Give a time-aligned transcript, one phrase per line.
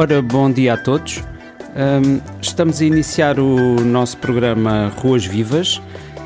[0.00, 1.22] Ora, bom dia a todos.
[1.76, 5.78] Um, estamos a iniciar o nosso programa Ruas Vivas,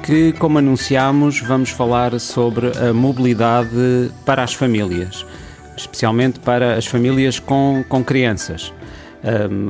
[0.05, 5.27] que, como anunciámos, vamos falar sobre a mobilidade para as famílias,
[5.77, 8.73] especialmente para as famílias com, com crianças.
[9.25, 9.66] Um,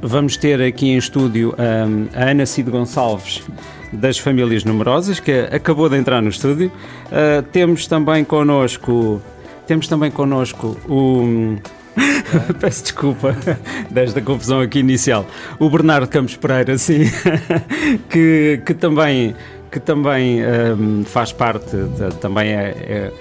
[0.00, 3.42] vamos ter aqui em estúdio um, a Ana Cid Gonçalves,
[3.92, 6.70] das famílias numerosas, que acabou de entrar no estúdio.
[7.06, 9.20] Uh, temos também connosco,
[9.66, 11.56] temos também connosco o
[12.60, 13.36] Peço desculpa
[13.90, 15.26] desta confusão aqui inicial.
[15.58, 17.04] O Bernardo Campos Pereira, sim,
[18.08, 19.34] que, que também,
[19.70, 23.12] que também um, faz parte, de, também é,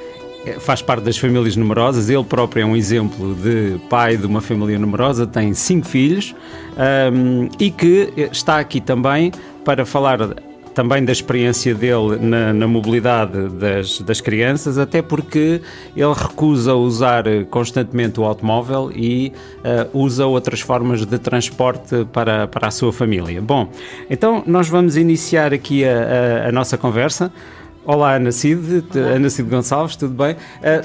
[0.46, 2.10] é, faz parte das famílias numerosas.
[2.10, 6.36] Ele próprio é um exemplo de pai de uma família numerosa, tem cinco filhos
[7.12, 9.32] um, e que está aqui também
[9.64, 10.20] para falar
[10.80, 15.62] também da experiência dele na, na mobilidade das, das, crianças, até porque
[15.94, 22.70] ele recusa usar constantemente o automóvel e uh, usa outras formas de transporte para, para
[22.70, 23.42] a sua família.
[23.42, 23.70] Bom,
[24.10, 27.30] então nós vamos iniciar aqui a, a, a nossa conversa.
[27.86, 29.08] Olá, Ana Cid, Olá.
[29.16, 30.36] Ana Cid Gonçalves, tudo bem?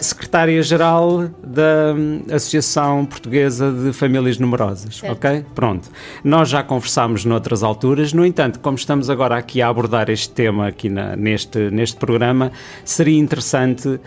[0.01, 5.13] Secretária-Geral da hum, Associação Portuguesa de Famílias Numerosas, certo.
[5.13, 5.45] ok?
[5.55, 5.91] Pronto.
[6.23, 10.69] Nós já conversámos noutras alturas, no entanto, como estamos agora aqui a abordar este tema
[10.69, 12.53] aqui na, neste, neste programa,
[12.85, 14.01] seria interessante uh,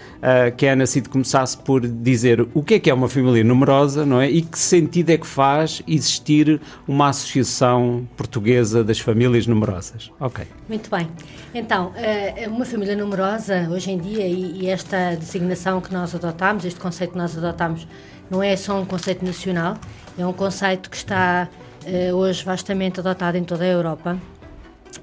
[0.56, 4.06] que a Ana Cid começasse por dizer o que é que é uma família numerosa,
[4.06, 4.30] não é?
[4.30, 10.46] E que sentido é que faz existir uma Associação Portuguesa das Famílias Numerosas, ok?
[10.70, 11.08] Muito bem.
[11.54, 16.80] Então, uh, uma família numerosa, hoje em dia, e, esta designação que nós adotamos, este
[16.80, 17.88] conceito que nós adotamos,
[18.30, 19.78] não é só um conceito nacional,
[20.18, 21.48] é um conceito que está
[21.86, 24.20] uh, hoje vastamente adotado em toda a Europa.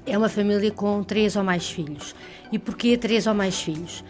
[0.05, 2.15] É uma família com três ou mais filhos.
[2.51, 4.03] E porquê três ou mais filhos?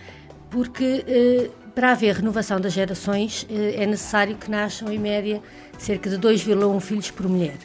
[0.49, 5.41] Porque uh, para haver renovação das gerações é necessário que nasçam, em média,
[5.77, 7.57] cerca de 2,1 filhos por mulher.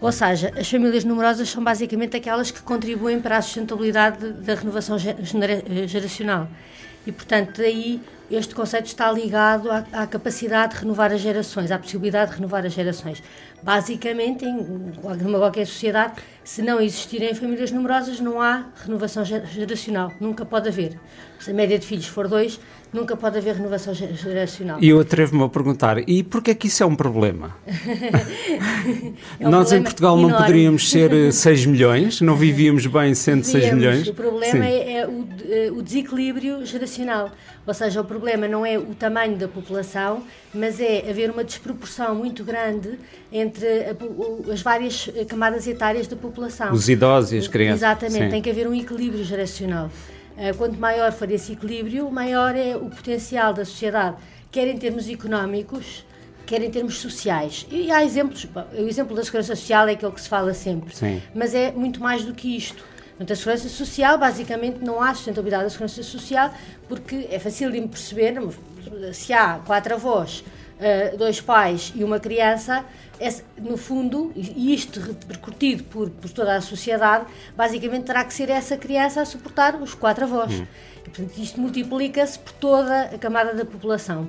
[0.00, 4.96] Ou seja, as famílias numerosas são basicamente aquelas que contribuem para a sustentabilidade da renovação
[4.98, 6.48] geracional.
[7.06, 11.78] E, portanto, daí este conceito está ligado à, à, capacidade de renovar as gerações, à
[11.78, 13.22] possibilidade de renovar as gerações.
[13.62, 14.54] Basicamente, em
[15.22, 16.14] numa qualquer sociedade,
[16.44, 20.12] se não existirem famílias numerosas, não há renovação geracional.
[20.20, 20.98] Nunca pode haver.
[21.38, 22.58] Se a média de filhos for dois,
[22.92, 24.78] nunca pode haver renovação geracional.
[24.80, 27.56] E eu atrevo-me a perguntar, e porquê é que isso é um problema?
[29.38, 30.32] é um Nós problema em Portugal enorme.
[30.32, 34.08] não poderíamos ser 6 eh, milhões, não vivíamos bem sendo 6 milhões.
[34.08, 37.30] O problema é, é o, eh, o, desequilíbrio geracional,
[37.66, 40.22] ou seja, o problema não é o tamanho da população,
[40.54, 42.98] mas é haver uma desproporção muito grande
[43.32, 46.72] entre a, as várias camadas etárias da população.
[46.72, 47.82] Os idosos e as crianças.
[47.82, 48.30] Exatamente, Sim.
[48.30, 49.90] tem que haver um equilíbrio geracional.
[50.36, 54.16] Eh, quanto maior for esse equilíbrio, maior é o potencial da sociedade,
[54.50, 56.04] quer em termos económicos,
[56.46, 57.66] quer em termos sociais.
[57.70, 61.20] E há exemplos, o exemplo da segurança social é aquele que se fala sempre, Sim.
[61.34, 62.82] mas é muito mais do que isto.
[63.20, 66.54] Portanto, a segurança social, basicamente, não há sustentabilidade da segurança social,
[66.88, 68.40] porque é fácil de perceber,
[69.12, 70.42] se há quatro avós,
[70.78, 72.82] eh, dois pais e uma criança,
[73.58, 78.78] no fundo, e isto repercutido por, por, toda a sociedade, basicamente terá que ser essa
[78.78, 80.58] criança a suportar os quatro avós.
[80.58, 80.66] Hum.
[81.12, 84.28] Portanto, isto multiplica-se por toda a camada da população.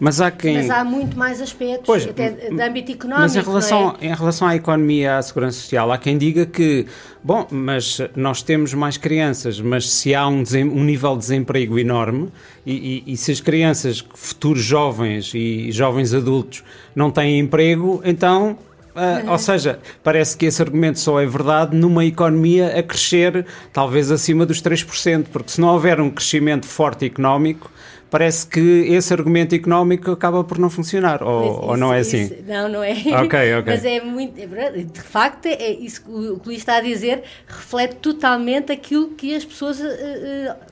[0.00, 0.56] Mas há quem...
[0.56, 3.22] Mas há muito mais aspectos, pois, até de âmbito económico.
[3.22, 4.06] Mas em relação, é?
[4.06, 6.86] em relação à economia e à segurança social, há quem diga que,
[7.22, 12.28] bom, mas nós temos mais crianças, mas se há um, um nível de desemprego enorme
[12.64, 16.64] e, e, e se as crianças, futuros jovens e jovens adultos,
[16.94, 18.56] não têm emprego, então
[18.94, 24.10] Uh, ou seja, parece que esse argumento só é verdade numa economia a crescer talvez
[24.10, 27.70] acima dos 3%, porque se não houver um crescimento forte económico,
[28.12, 32.24] parece que esse argumento económico acaba por não funcionar, ou, isso, ou não é assim?
[32.24, 32.92] Isso, não, não é.
[32.92, 33.64] Ok, ok.
[33.72, 34.38] Mas é muito.
[34.38, 39.34] É de facto, é isso que o Luís está a dizer reflete totalmente aquilo que
[39.34, 39.80] as pessoas.
[39.80, 40.71] Uh, uh,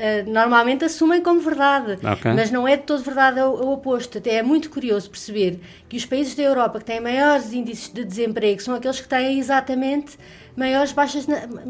[0.00, 2.32] Uh, normalmente assumem como verdade, okay.
[2.32, 4.16] mas não é de todo verdade é o, é o, oposto.
[4.16, 5.60] Até é muito curioso perceber
[5.90, 9.38] que os países da Europa que têm maiores índices de desemprego são aqueles que têm
[9.38, 10.18] exatamente
[10.56, 11.26] maiores baixas,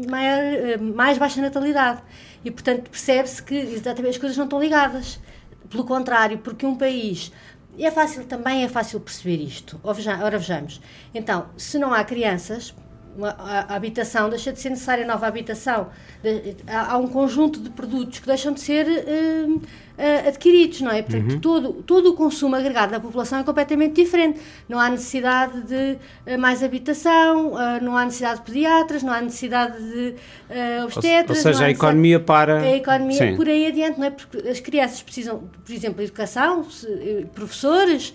[0.09, 2.01] maior, uh, mais baixa natalidade.
[2.45, 5.19] E, portanto, percebe-se que exatamente as coisas não estão ligadas.
[5.69, 7.33] Pelo contrário, porque um país
[7.77, 9.77] é fácil, também é fácil perceber isto.
[9.83, 10.81] Ora, vejamos.
[11.13, 12.73] Então, se não há crianças,
[13.37, 15.89] a, habitação deixa de ser necessária nova habitação.
[16.67, 19.61] há, um conjunto de produtos que deixam de ser uh,
[20.01, 21.01] uh, adquiridos, não é?
[21.01, 21.39] Portanto, uhum.
[21.39, 24.39] todo, todo o consumo agregado da população é completamente diferente.
[24.67, 29.21] Não há necessidade de uh, mais habitação, uh, não há necessidade de pediatras, não há
[29.21, 30.15] necessidade de
[30.83, 31.37] obstetras.
[31.37, 32.61] Ou, ou seja, a economia para.
[32.61, 33.35] A economia Sim.
[33.35, 34.09] por aí adiante, não é?
[34.09, 36.65] Porque as crianças precisam, por exemplo, de educação,
[37.33, 38.13] professores,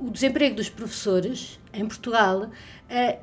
[0.00, 2.50] o desemprego dos professores em Portugal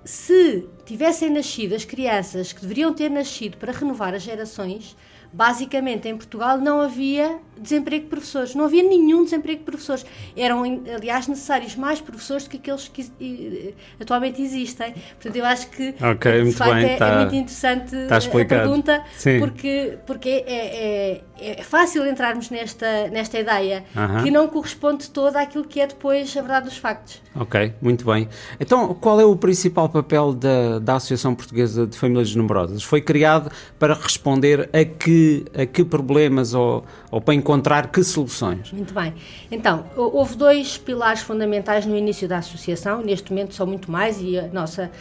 [0.04, 4.96] se tivessem nascido as crianças que deveriam ter nascido para renovar as gerações,
[5.32, 10.06] basicamente em Portugal não havia desemprego de professores, não havia nenhum desemprego de professores.
[10.36, 10.64] Eram,
[10.96, 14.94] aliás, necessários mais professores do que aqueles que atualmente existem.
[14.94, 19.04] Portanto, eu acho que okay, muito bem, é, tá, é, muito interessante tá a pergunta,
[19.18, 19.40] Sim.
[19.40, 24.24] porque, porque é, é, é, fácil entrarmos nesta, nesta ideia uh -huh.
[24.24, 27.22] que não corresponde toda àquilo que é depois a verdade dos factos.
[27.36, 28.28] Ok, muito bem.
[28.60, 32.84] Então, qual é o principal papel da, da Associação Portuguesa de Famílias Numerosas?
[32.84, 37.51] Foi criado para responder a que, a que problemas ou, ou para encontrar
[37.92, 38.72] que soluções?
[38.72, 39.14] Muito bem.
[39.52, 44.40] Então, houve dois pilares fundamentais no início da associação, neste momento são muito mais e
[44.54, 44.92] nossa,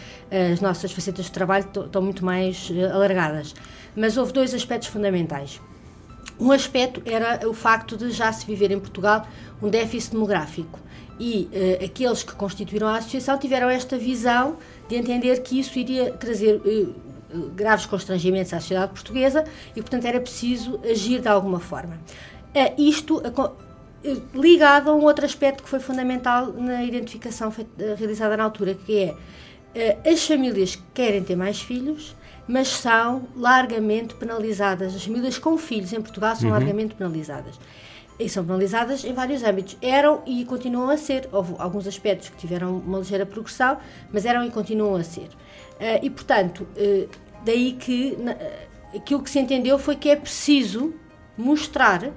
[0.52, 3.55] as nossas facetas de trabalho estão muito mais eh, alargadas.
[3.94, 5.61] Mas houve dois aspectos fundamentais.
[6.38, 9.26] Um aspecto era o facto de já se viver em Portugal
[9.62, 10.81] um déficit demográfico
[11.19, 14.56] e uh, aqueles que constituíram a associação tiveram esta visão
[14.88, 19.44] de entender que isso iria trazer uh, graves constrangimentos à sociedade portuguesa
[19.76, 21.99] e, portanto, era preciso agir de alguma forma.
[22.55, 23.23] Uh, isto
[24.35, 28.99] ligado a um outro aspecto que foi fundamental na identificação feita, realizada na altura, que
[28.99, 29.14] é
[30.11, 32.17] as famílias que querem ter mais filhos,
[32.49, 34.97] mas são largamente penalizadas.
[34.97, 36.56] As famílias com filhos em Portugal são uhum.
[36.56, 37.61] largamente penalizadas.
[38.19, 39.76] E são penalizadas em vários âmbitos.
[39.81, 41.29] Eram e continuam a ser.
[41.31, 43.79] Houve alguns aspectos que tiveram uma ligeira progressão,
[44.12, 45.29] mas eram e continuam a ser.
[45.29, 46.67] Uh, e, portanto,
[47.44, 48.19] daí que
[48.94, 50.93] aquilo que se entendeu foi que é preciso
[51.38, 52.11] mostrar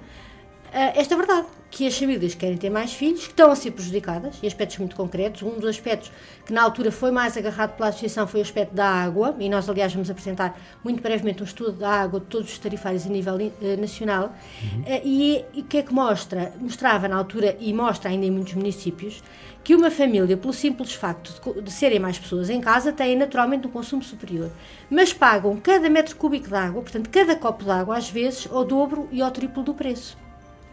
[0.74, 4.46] esta verdade que as famílias querem ter mais filhos, que estão a ser prejudicadas, em
[4.46, 5.42] aspectos muito concretos.
[5.42, 6.12] Um dos aspectos
[6.46, 9.68] que na altura foi mais agarrado pela Associação foi o aspecto da água, e nós,
[9.68, 13.34] aliás, vamos apresentar muito brevemente um estudo da água de todos os tarifários a nível
[13.34, 14.36] uh, nacional.
[14.62, 14.82] Uhum.
[14.82, 16.54] Uh, e, e o que é que mostra?
[16.60, 19.24] Mostrava na altura, e mostra ainda em muitos municípios,
[19.64, 23.66] que uma família, pelo simples facto de, de, serem mais pessoas em casa, tem naturalmente
[23.66, 24.52] um consumo superior.
[24.92, 28.64] Mas pagam cada metro cúbico de água, portanto, cada copo de água, às vezes, ao
[28.64, 30.22] dobro e ao triplo do preço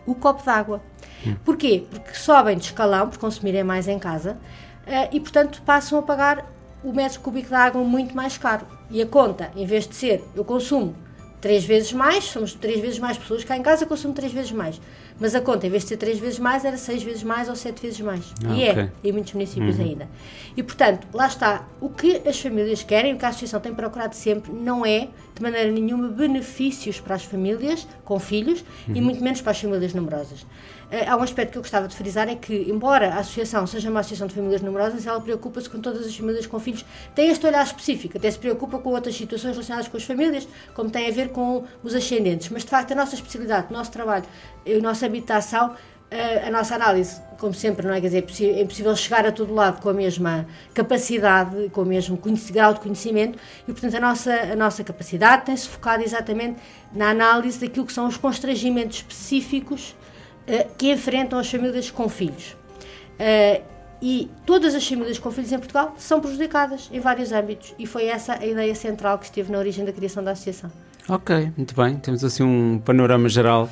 [0.07, 0.83] o copo d'água.
[1.45, 1.85] Porquê?
[1.91, 4.39] Porque sobem de escalão, por consumirem mais em casa,
[4.87, 6.47] uh, e portanto passam a pagar
[6.83, 8.67] o metro cúbico de água muito mais caro.
[8.91, 10.95] E a conta, em vez de ser eu consumo
[11.41, 14.81] três vezes mais, somos três vezes mais pessoas cá em casa, consumo três vezes mais.
[15.21, 17.55] Mas a conta, em vez de ser três vezes mais, era seis vezes mais ou
[17.55, 18.33] sete vezes mais.
[18.43, 18.83] Ah, e é, okay.
[18.85, 19.85] é, em muitos municípios uhum.
[19.85, 20.09] ainda.
[20.57, 21.69] E, portanto, lá está.
[21.79, 25.43] O que as famílias querem, o que a Associação tem procurado sempre, não é, de
[25.43, 28.97] maneira nenhuma, benefícios para as famílias com filhos uhum.
[28.97, 30.47] e muito menos para as famílias numerosas.
[30.91, 33.89] Uh, há um aspecto que eu gostava de frisar, é que, embora a Associação seja
[33.89, 36.85] uma associação de famílias numerosas, ela preocupa-se com todas as famílias com filhos,
[37.15, 40.91] tem este olhar específico, até se preocupa com outras situações relacionadas com as famílias, como
[40.91, 42.49] tem a ver com os ascendentes.
[42.49, 44.25] Mas, de facto, a nossa especialidade, o nosso trabalho,
[44.67, 45.77] a nossa habitação
[46.11, 48.01] a, a nossa análise, como sempre, não é?
[48.01, 48.25] Quer dizer,
[48.57, 52.19] é impossível chegar a todo lado com a mesma capacidade, com o mesmo
[52.51, 56.61] grau de conhecimento e, portanto, a nossa, a nossa capacidade tem-se focado exatamente
[56.93, 59.95] na análise daquilo que são os constrangimentos específicos
[60.77, 62.57] que enfrentam as famílias com filhos.
[63.19, 63.63] Uh,
[64.03, 68.07] e todas as famílias com filhos em Portugal são prejudicadas em vários âmbitos e foi
[68.07, 70.71] essa a ideia central que esteve na origem da criação da associação.
[71.09, 71.97] Ok, muito bem.
[71.97, 73.69] Temos assim um panorama geral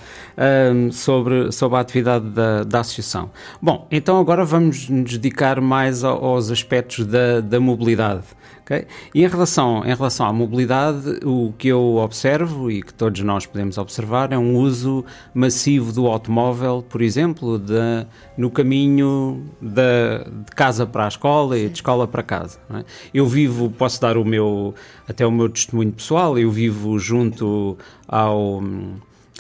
[0.75, 3.31] um, sobre, sobre a atividade da, da associação.
[3.63, 8.25] Bom, então agora vamos nos dedicar mais aos aspectos da, da mobilidade.
[8.69, 8.87] Okay?
[9.15, 13.47] E em relação, em relação à mobilidade, o que eu observo e que todos nós
[13.47, 18.07] podemos observar é um uso massivo do automóvel, por exemplo, de,
[18.37, 22.59] no caminho de, de casa para a escola e de escola para casa.
[22.75, 22.85] É?
[23.15, 24.75] Eu vivo, posso dar o meu,
[25.09, 28.63] até o meu testemunho pessoal, eu vivo junto ao,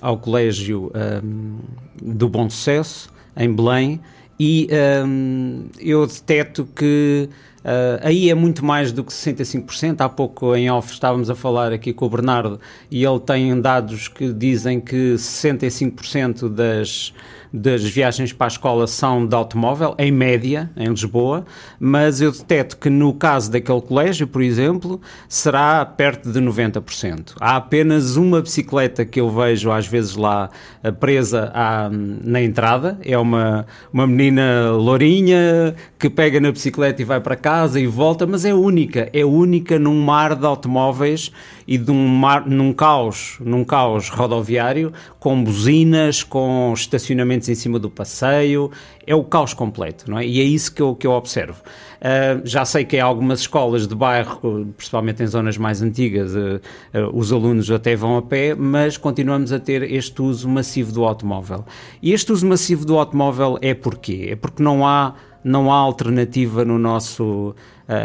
[0.01, 0.91] ao Colégio
[1.23, 1.59] um,
[2.01, 4.01] do Bom Sucesso, em Belém,
[4.41, 4.69] e
[5.05, 10.01] um, eu deteto que Uh, aí é muito mais do que 65%.
[10.01, 12.61] Há pouco em off estávamos a falar aqui com o Bernardo
[12.91, 17.13] e ele tem dados que dizem que 65% das
[17.53, 21.45] das viagens para a escola são de automóvel, em média, em Lisboa,
[21.79, 27.35] mas eu deteto que no caso daquele colégio, por exemplo, será perto de 90%.
[27.41, 30.49] Há apenas uma bicicleta que eu vejo às vezes lá
[30.83, 37.05] eh, presa à, na entrada, é uma, uma menina lourinha que pega na bicicleta e
[37.05, 41.33] vai para casa casa e volta, mas é única, é única num mar de automóveis
[41.69, 47.79] e de um mar, num caos, num caos rodoviário, com buzinas, com estacionamentos em cima
[47.79, 48.71] do passeio,
[49.07, 50.27] é o caos completo, não é?
[50.27, 51.61] E é isso que eu, que eu observo.
[51.99, 56.59] Uh, já sei que em algumas escolas de bairro, principalmente em zonas mais antigas, uh,
[56.95, 61.05] uh, os alunos até vão a pé, mas continuamos a ter este uso massivo do
[61.05, 61.67] automóvel.
[62.01, 64.29] E este uso massivo do automóvel é porquê?
[64.31, 65.13] É porque não há,
[65.45, 67.55] não há alternativa no nosso,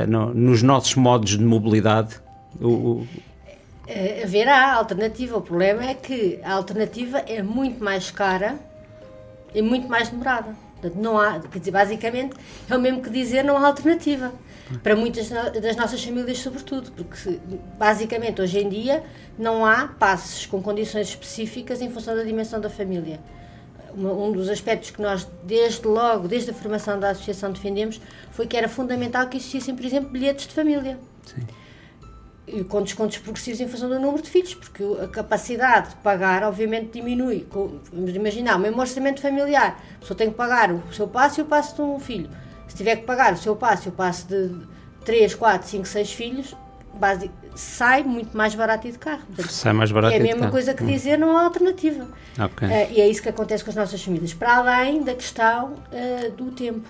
[0.09, 2.21] no, nos nossos modos de mobilidade.
[2.59, 3.07] O, o,
[4.23, 5.37] haverá alternativa.
[5.37, 8.57] O problema é que a alternativa é muito mais cara
[9.53, 10.55] e muito mais demorada.
[10.73, 12.35] Portanto, não há, quer dizer, basicamente
[12.69, 14.33] é o mesmo que dizer não há alternativa.
[14.81, 17.39] Para muitas das nossas famílias, sobretudo, porque
[17.77, 19.03] basicamente hoje em dia
[19.37, 23.19] não há passes com condições específicas em função da dimensão da família.
[23.95, 28.57] Um dos aspectos que nós, desde logo, desde a formação da associação, defendemos foi que
[28.57, 30.97] era fundamental que existissem, por exemplo, bilhetes de família.
[31.25, 31.45] Sim
[32.45, 36.43] e com descontos progressivos em função do número de filhos, porque a capacidade de pagar,
[36.43, 37.47] obviamente, diminui.
[37.91, 41.43] Vamos imaginar, o mesmo orçamento familiar, a pessoa tem que pagar o seu passo e
[41.43, 42.29] o passo de um filho.
[42.67, 44.51] Se tiver que pagar o seu passo e o passo de
[45.05, 46.55] 3, 4, 5, 6 filhos,
[46.93, 49.23] base, sai muito mais barato de carro.
[49.27, 50.87] Portanto, sai mais barato É a mesma coisa que hum.
[50.87, 52.07] dizer não há alternativa.
[52.37, 52.67] Okay.
[52.67, 54.33] Uh, e é isso que acontece com as nossas famílias.
[54.33, 56.87] Para além da questão uh, do tempo.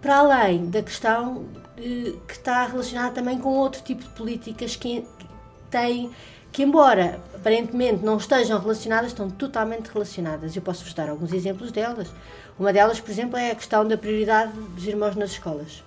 [0.00, 5.06] Para além da questão que está relacionada também com outro tipo de políticas que
[5.70, 6.10] têm
[6.56, 10.56] que embora aparentemente não estejam relacionadas, estão totalmente relacionadas.
[10.56, 12.10] Eu posso-vos dar alguns exemplos delas.
[12.58, 15.84] Uma delas, por exemplo, é a questão da prioridade dos irmãos nas escolas,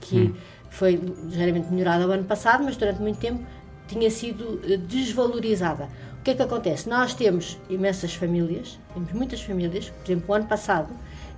[0.00, 0.34] que hum.
[0.70, 3.44] foi ligeiramente melhorada o ano passado, mas durante muito tempo
[3.86, 5.86] tinha sido eh, desvalorizada.
[6.18, 6.88] O que é que acontece?
[6.88, 10.88] Nós temos imensas famílias, temos muitas famílias, por exemplo, o ano passado,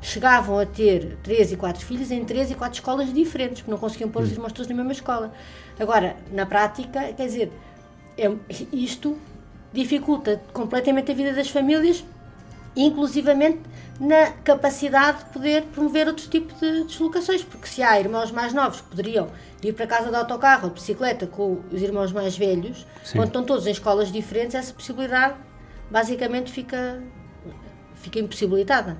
[0.00, 3.78] chegavam a ter três e quatro filhos em três e quatro escolas diferentes, porque não
[3.78, 4.34] conseguiam pôr os hum.
[4.34, 5.32] irmãos todos na mesma escola.
[5.78, 7.52] Agora, na prática, quer dizer,
[8.16, 8.30] é,
[8.72, 9.16] isto
[9.72, 12.04] dificulta completamente a vida das famílias,
[12.76, 13.60] inclusivamente
[13.98, 18.80] na capacidade de poder promover outro tipo de deslocações, porque se há irmãos mais novos
[18.80, 19.28] que poderiam
[19.62, 23.18] ir para casa de autocarro ou de bicicleta com os irmãos mais velhos, Sim.
[23.18, 25.34] quando estão todos em escolas diferentes, essa possibilidade
[25.90, 27.02] basicamente fica,
[27.96, 28.96] fica impossibilitada.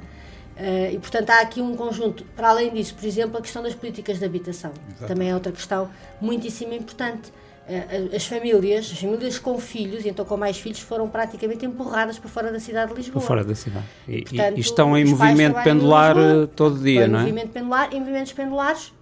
[0.58, 2.24] Uh, e, portanto, há aqui um conjunto.
[2.36, 4.72] Para além disso, por exemplo, a questão das políticas de habitação.
[4.90, 5.06] Exato.
[5.06, 5.88] Também é outra questão
[6.20, 7.30] muitíssimo importante.
[7.68, 12.18] Uh, as famílias, as famílias com filhos, e então com mais filhos, foram praticamente empurradas
[12.18, 13.20] para fora da cidade de Lisboa.
[13.20, 13.84] Para fora da cidade.
[14.08, 17.22] E, portanto, e estão em movimento pendular Lisboa, eh, todo dia, não é?
[17.22, 18.92] Em movimento pendular, em movimentos pendulares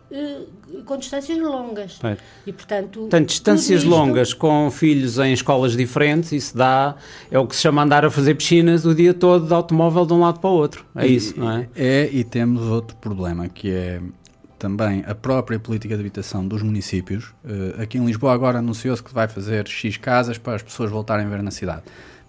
[0.85, 1.99] com distâncias longas.
[2.03, 2.17] É.
[2.47, 3.91] E, portanto, portanto distâncias isto...
[3.91, 6.95] longas com filhos em escolas diferentes, isso dá,
[7.31, 10.13] é o que se chama andar a fazer piscinas o dia todo de automóvel de
[10.13, 10.85] um lado para o outro.
[10.95, 11.69] É e, isso, não é?
[11.75, 14.01] É, e temos outro problema que é
[14.59, 17.35] também a própria política de habitação dos municípios.
[17.45, 21.27] Uh, aqui em Lisboa agora anunciou-se que vai fazer X casas para as pessoas voltarem
[21.27, 21.83] a ver na cidade.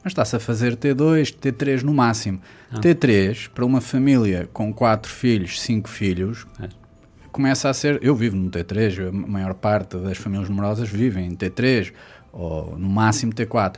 [0.04, 2.42] Mas está-se a fazer T2, T3 no máximo.
[2.72, 2.80] Ah.
[2.80, 6.87] T3, para uma família com 4 filhos, 5 filhos, é
[7.38, 8.00] começa a ser.
[8.02, 11.94] Eu vivo no T3, a maior parte das famílias numerosas vivem em T3
[12.34, 13.76] ou no máximo T4.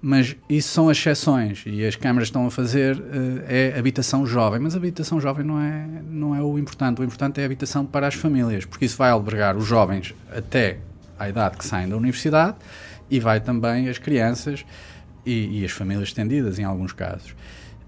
[0.00, 3.02] Mas isso são exceções e as câmaras estão a fazer uh,
[3.48, 4.60] é habitação jovem.
[4.60, 7.00] Mas habitação jovem não é, não é o importante.
[7.00, 10.76] O importante é a habitação para as famílias, porque isso vai albergar os jovens até
[11.18, 12.58] à idade que saem da universidade
[13.10, 14.66] e vai também as crianças
[15.24, 17.34] e, e as famílias estendidas, em alguns casos.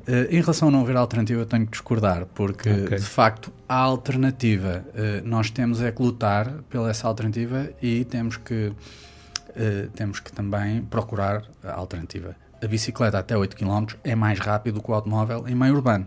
[0.09, 2.99] Uh, em relação a não haver alternativa, eu tenho que discordar, porque okay.
[2.99, 4.85] de facto há alternativa.
[4.95, 10.33] Uh, nós temos é que lutar pela essa alternativa e temos que, uh, temos que
[10.33, 12.35] também procurar a alternativa.
[12.63, 16.07] A bicicleta até 8 km é mais rápido que o automóvel em meio urbano.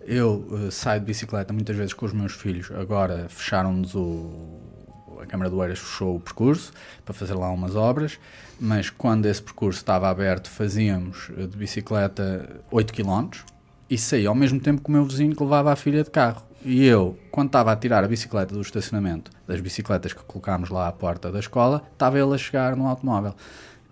[0.00, 4.60] Eu saio de bicicleta muitas vezes com os meus filhos, agora fecharam-nos o.
[5.20, 6.72] A Câmara do Eiras fechou o percurso
[7.04, 8.18] para fazer lá umas obras
[8.60, 13.28] mas quando esse percurso estava aberto, fazíamos eh, de bicicleta 8 km
[13.88, 16.42] e saía ao mesmo tempo que o meu vizinho que levava a filha de carro.
[16.64, 20.88] E eu, quando estava a tirar a bicicleta do estacionamento, das bicicletas que colocámos lá
[20.88, 23.34] à porta da escola, estava ele a chegar no automóvel.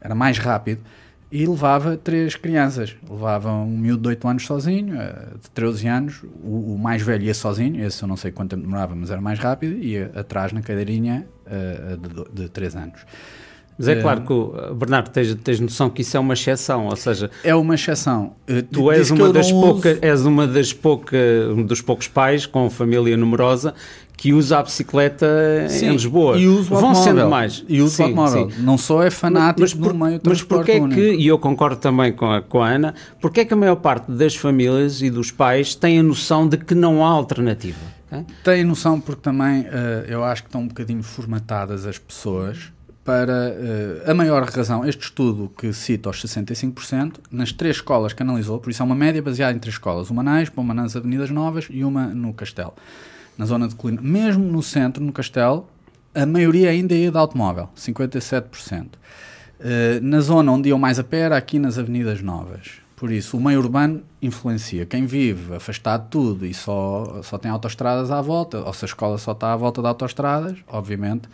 [0.00, 0.82] Era mais rápido
[1.30, 2.96] e levava três crianças.
[3.08, 7.24] Levava um miúdo de 8 anos sozinho, eh, de 13 anos, o, o, mais velho
[7.24, 10.52] ia sozinho, esse eu não sei quanto tempo demorava, mas era mais rápido, e atrás
[10.52, 11.96] na cadeirinha uh,
[12.32, 13.06] de, de 3 anos.
[13.76, 17.30] Mas é claro que, Bernardo, tens, tens noção que isso é uma exceção, ou seja...
[17.42, 18.34] É uma exceção.
[18.46, 21.16] Eh, tu és uma, das pouca, és uma das pouca,
[21.50, 23.74] um dos poucos pais com família numerosa
[24.16, 25.26] que usa a bicicleta
[25.68, 26.38] sim, em Lisboa.
[26.38, 27.64] E usa o Vão sendo mais.
[27.68, 28.50] E usa sim, o automóvel.
[28.50, 28.62] Sim.
[28.62, 32.12] Não só é fanático mas, por, meio Mas porquê é que, e eu concordo também
[32.12, 35.32] com a, com a Ana, porquê é que a maior parte das famílias e dos
[35.32, 37.80] pais têm a noção de que não há alternativa?
[38.06, 38.24] Okay?
[38.44, 42.72] Tem noção porque também uh, eu acho que estão um bocadinho formatadas as pessoas
[43.04, 48.22] para uh, a maior razão, este estudo que cita os 65%, nas três escolas que
[48.22, 50.96] analisou, por isso é uma média baseada em três escolas, uma na Expo, uma nas
[50.96, 52.72] Avenidas Novas e uma no Castelo,
[53.36, 54.00] na zona de Colina.
[54.00, 55.68] Mesmo no centro, no Castelo,
[56.14, 58.86] a maioria ainda ia de automóvel, 57%.
[58.86, 62.84] Uh, na zona onde iam mais a pé era aqui nas Avenidas Novas.
[62.96, 64.86] Por isso, o meio urbano influencia.
[64.86, 68.86] Quem vive afastado de tudo e só, só tem autoestradas à volta, ou se a
[68.86, 71.28] escola só está à volta de autoestradas, obviamente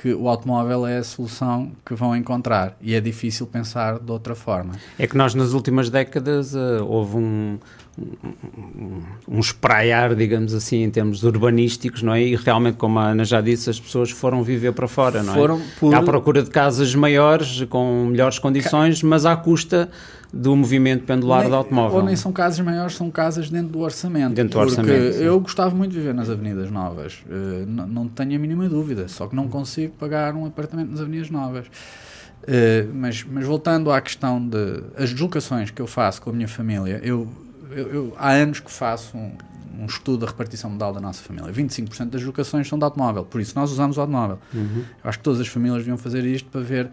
[0.00, 4.34] que o automóvel é a solução que vão encontrar e é difícil pensar de outra
[4.34, 4.72] forma.
[4.98, 7.58] É que nós nas últimas décadas uh, houve um,
[7.98, 12.22] um, um espraiar, digamos assim, em termos urbanísticos, não é?
[12.22, 15.36] E realmente, como a Ana já disse, as pessoas foram viver para fora, não é?
[15.36, 15.94] Foram por...
[15.94, 19.90] À procura de casas maiores, com melhores condições, mas à custa
[20.32, 21.98] do movimento pendular nem, do automóvel.
[21.98, 24.34] Ou nem são casas maiores, são casas dentro do orçamento.
[24.34, 25.10] Dentro do orçamento.
[25.10, 29.08] Porque eu gostava muito de viver nas Avenidas Novas, uh, não tenho a mínima dúvida,
[29.08, 31.66] só que não consigo pagar um apartamento nas Avenidas Novas.
[31.66, 36.48] Uh, mas, mas voltando à questão de as deslocações que eu faço com a minha
[36.48, 37.28] família, eu,
[37.70, 39.32] eu, eu há anos que faço um,
[39.78, 41.52] um, estudo da repartição modal da nossa família.
[41.52, 44.38] 25% das deslocações são de automóvel, por isso nós usamos o automóvel.
[44.54, 44.84] Uhum.
[45.04, 46.90] Eu acho que todas as famílias deviam fazer isto para ver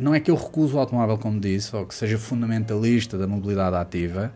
[0.00, 3.76] não é que eu recuso o automóvel, como disse, ou que seja fundamentalista da mobilidade
[3.76, 4.32] ativa,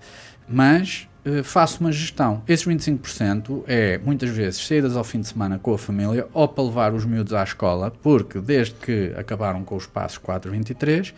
[0.48, 2.42] mas uh, faço uma gestão.
[2.46, 6.64] Esses 25% é, muitas vezes, saídas ao fim de semana com a família ou para
[6.64, 11.14] levar os miúdos à escola, porque desde que acabaram com os passos 423,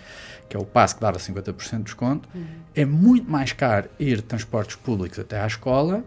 [0.49, 2.45] que é o passo que dava 50% de desconto, uhum.
[2.75, 6.05] é muito mais caro ir de transportes públicos até à escola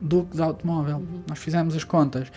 [0.00, 0.96] do que de automóvel.
[0.96, 1.22] Uhum.
[1.28, 2.30] Nós fizemos as contas.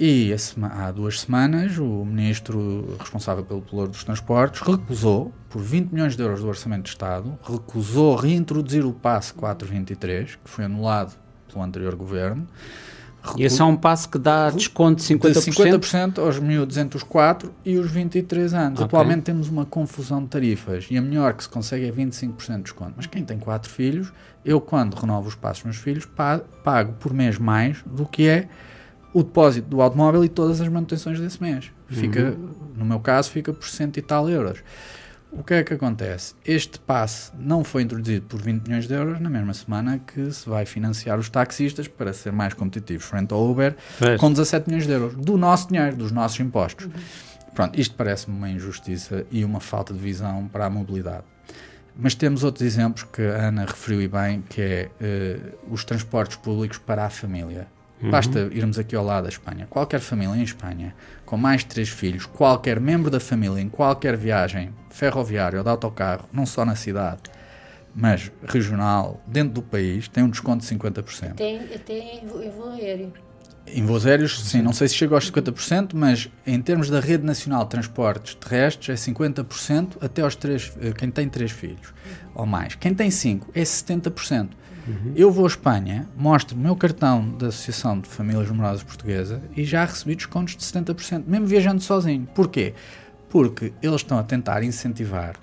[0.00, 6.16] E há duas semanas o ministro responsável pelo valor dos transportes recusou, por 20 milhões
[6.16, 11.14] de euros do Orçamento de Estado, recusou reintroduzir o passe 423, que foi anulado
[11.46, 12.48] pelo anterior governo.
[13.36, 15.32] E esse é um passo que dá desconto de 50%?
[15.32, 18.80] De 50% aos miúdos entre os 4 e os 23 anos.
[18.80, 18.86] Okay.
[18.86, 22.62] Atualmente temos uma confusão de tarifas e a melhor que se consegue é 25% de
[22.62, 22.94] desconto.
[22.96, 24.12] Mas quem tem 4 filhos,
[24.44, 26.04] eu quando renovo os passos dos meus filhos,
[26.64, 28.48] pago por mês mais do que é
[29.12, 31.70] o depósito do automóvel e todas as manutenções desse mês.
[31.88, 32.50] Fica, uhum.
[32.76, 34.62] no meu caso, fica por cento e tal euros.
[35.30, 36.34] O que é que acontece?
[36.44, 40.46] Este passe não foi introduzido por 20 milhões de euros na mesma semana que se
[40.46, 43.74] vai financiar os taxistas para ser mais competitivos frente ao Uber
[44.20, 46.84] com 17 milhões de euros do nosso dinheiro, dos nossos impostos.
[46.84, 46.92] Uhum.
[47.54, 51.24] Pronto, isto parece-me uma injustiça e uma falta de visão para a mobilidade.
[51.96, 56.36] Mas temos outros exemplos que a Ana referiu e bem, que é uh, os transportes
[56.36, 57.66] públicos para a família.
[58.02, 58.10] Uhum.
[58.10, 59.66] Basta irmos aqui ao lado da Espanha.
[59.70, 64.16] Qualquer família em Espanha, com mais de três filhos, qualquer membro da família, em qualquer
[64.16, 67.22] viagem ferroviária ou de autocarro, não só na cidade,
[67.94, 71.34] mas regional, dentro do país, tem um desconto de 50%.
[71.34, 73.12] Tem, até em voo aéreo.
[73.66, 77.24] Em voos aéreos, sim, não sei se chega aos 50%, mas em termos da rede
[77.24, 81.94] nacional de transportes terrestres é 50% até aos três, eh, quem tem três filhos
[82.34, 82.74] ou mais.
[82.74, 84.48] Quem tem cinco é 70%.
[84.86, 85.12] Uhum.
[85.14, 89.64] Eu vou à Espanha, mostro o meu cartão da Associação de Famílias Numerosas Portuguesa e
[89.64, 92.26] já recebi descontos de 70%, mesmo viajando sozinho.
[92.34, 92.74] Porquê?
[93.28, 95.36] Porque eles estão a tentar incentivar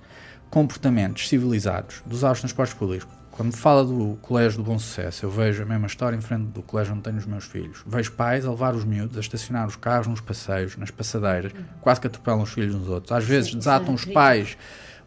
[0.49, 3.07] comportamentos civilizados de usar os transportes públicos.
[3.31, 6.61] Quando fala do Colégio do Bom Sucesso, eu vejo a mesma história em frente do
[6.61, 7.81] colégio onde tenho os meus filhos.
[7.87, 11.63] Vejo pais a levar os miúdos, a estacionar os carros nos passeios, nas passadeiras, uhum.
[11.79, 13.13] quase que atropelam os filhos uns outros.
[13.13, 14.57] Às vezes Sim, desatam é os pais,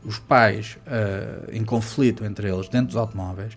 [0.02, 3.54] os pais uh, em conflito entre eles dentro dos automóveis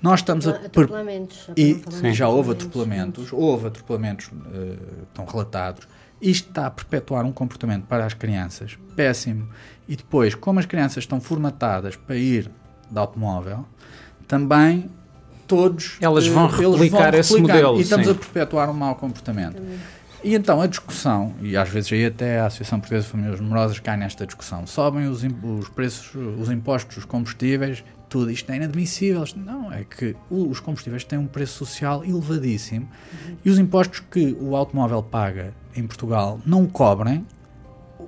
[0.00, 0.52] nós estamos a.
[0.52, 1.48] Atropelamentos.
[1.56, 5.86] E sim, já houve atropelamentos, houve atropelamentos uh, estão relatados.
[6.20, 9.48] Isto está a perpetuar um comportamento para as crianças péssimo.
[9.88, 12.50] E depois, como as crianças estão formatadas para ir
[12.90, 13.66] de automóvel,
[14.26, 14.90] também
[15.46, 15.96] todos.
[16.00, 17.78] Elas vão replicar, eles vão replicar esse modelo.
[17.78, 18.12] E estamos sim.
[18.12, 19.62] a perpetuar um mau comportamento.
[20.24, 23.78] E então a discussão, e às vezes aí até a Associação Portuguesa de Famílias Numerosas
[23.78, 27.84] cai nesta discussão, sobem os, os preços, os impostos dos combustíveis
[28.16, 29.24] tudo isto é inadmissível.
[29.36, 32.88] Não, é que os combustíveis têm um preço social elevadíssimo
[33.26, 33.36] uhum.
[33.44, 37.26] e os impostos que o automóvel paga em Portugal não cobrem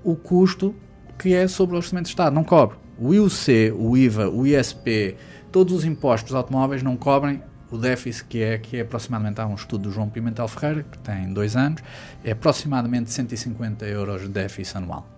[0.03, 0.75] o custo
[1.18, 2.33] que é sobre o orçamento de Estado.
[2.33, 2.79] Não cobre.
[2.99, 5.14] O IUC, o IVA, o ISP,
[5.53, 9.55] todos os impostos automóveis não cobrem o déficit que é, que é aproximadamente, há um
[9.55, 11.83] estudo do João Pimentel Ferreira, que tem dois anos,
[12.25, 15.18] é aproximadamente 150 euros de déficit anual.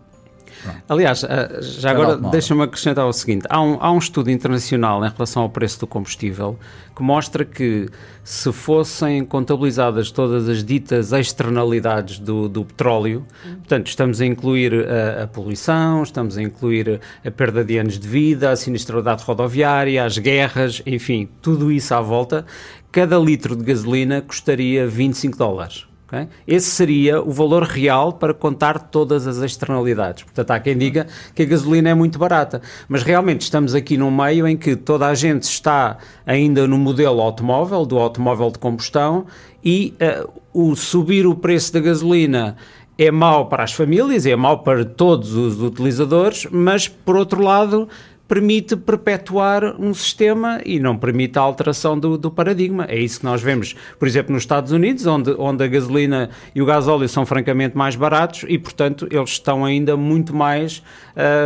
[0.88, 5.08] Aliás, eh, já agora deixa-me acrescentar o seguinte: há um, há um estudo internacional em
[5.08, 6.58] relação ao preço do combustível
[6.94, 7.88] que mostra que
[8.22, 15.24] se fossem contabilizadas todas as ditas externalidades do, do petróleo, portanto, estamos a incluir a,
[15.24, 20.18] a, poluição, estamos a incluir a perda de anos de vida, a sinistralidade rodoviária, as
[20.18, 22.44] guerras, enfim, tudo isso à volta,
[22.92, 25.89] cada litro de gasolina custaria 25 dólares.
[26.10, 26.26] Okay?
[26.44, 30.24] Esse seria o valor real para contar todas as externalidades.
[30.24, 34.10] Portanto, há quem diga que a gasolina é muito barata, mas realmente estamos aqui num
[34.10, 39.26] meio em que toda a gente está ainda no modelo automóvel, do automóvel de combustão,
[39.64, 42.56] e uh, o subir o preço da gasolina
[42.98, 47.88] é mau para as famílias, é mau para todos os utilizadores, mas por outro lado
[48.30, 52.86] permite perpetuar um sistema e não permite a alteração do, do, paradigma.
[52.88, 56.62] É isso que nós vemos, por exemplo, nos Estados Unidos, onde, onde a gasolina e
[56.62, 60.80] o gasóleo são francamente mais baratos e, portanto, eles estão ainda muito mais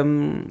[0.05, 0.43] um,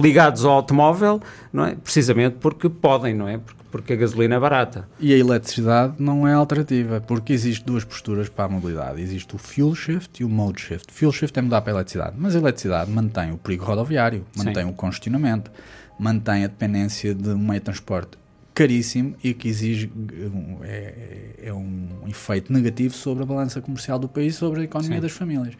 [0.00, 1.20] ligados ao automóvel,
[1.52, 1.74] não é?
[1.74, 3.38] precisamente porque podem, não é?
[3.38, 4.86] Porque porque a gasolina é barata.
[5.00, 9.00] E a eletricidade não é alternativa, porque existem duas posturas para a mobilidade.
[9.00, 10.92] Existe o fuel shift e o mode shift.
[10.92, 14.62] Fuel shift é mudar para a eletricidade, mas a eletricidade mantém o perigo rodoviário, mantém
[14.62, 14.70] Sim.
[14.70, 15.50] o congestionamento,
[15.98, 18.18] mantém a dependência de um meio de transporte
[18.54, 19.90] caríssimo e que exige
[20.62, 25.02] é, é um efeito negativo sobre a balança comercial do país, sobre a economia Sim.
[25.02, 25.54] das famílias.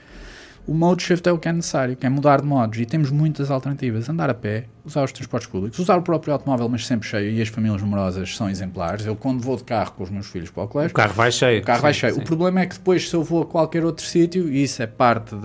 [0.67, 3.11] O mode shift é o que é necessário, que é mudar de modos e temos
[3.11, 4.09] muitas alternativas.
[4.09, 7.43] Andar a pé, usar os transportes públicos, usar o próprio automóvel, mas sempre cheio, e
[7.43, 9.05] as famílias numerosas são exemplares.
[9.05, 11.33] Eu, quando vou de carro com os meus filhos para o colégio, o carro vai
[11.33, 11.61] cheio.
[11.61, 12.15] O carro sim, vai cheio.
[12.15, 12.21] Sim.
[12.21, 14.87] O problema é que depois, se eu vou a qualquer outro sítio, e isso é
[14.87, 15.41] parte de,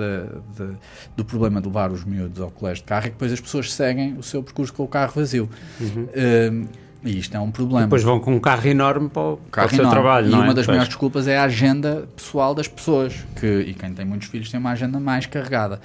[0.56, 0.78] de,
[1.16, 3.74] do problema de levar os miúdos ao colégio de carro, é que depois as pessoas
[3.74, 5.50] seguem o seu percurso com o carro vazio.
[5.80, 6.04] Uhum.
[6.04, 7.84] Uh, e isto é um problema.
[7.84, 9.92] depois vão com um carro enorme para o, carro para o seu enorme.
[9.92, 10.28] trabalho.
[10.28, 10.54] E não uma é?
[10.54, 13.14] das maiores desculpas é a agenda pessoal das pessoas.
[13.36, 15.80] Que, e quem tem muitos filhos tem uma agenda mais carregada.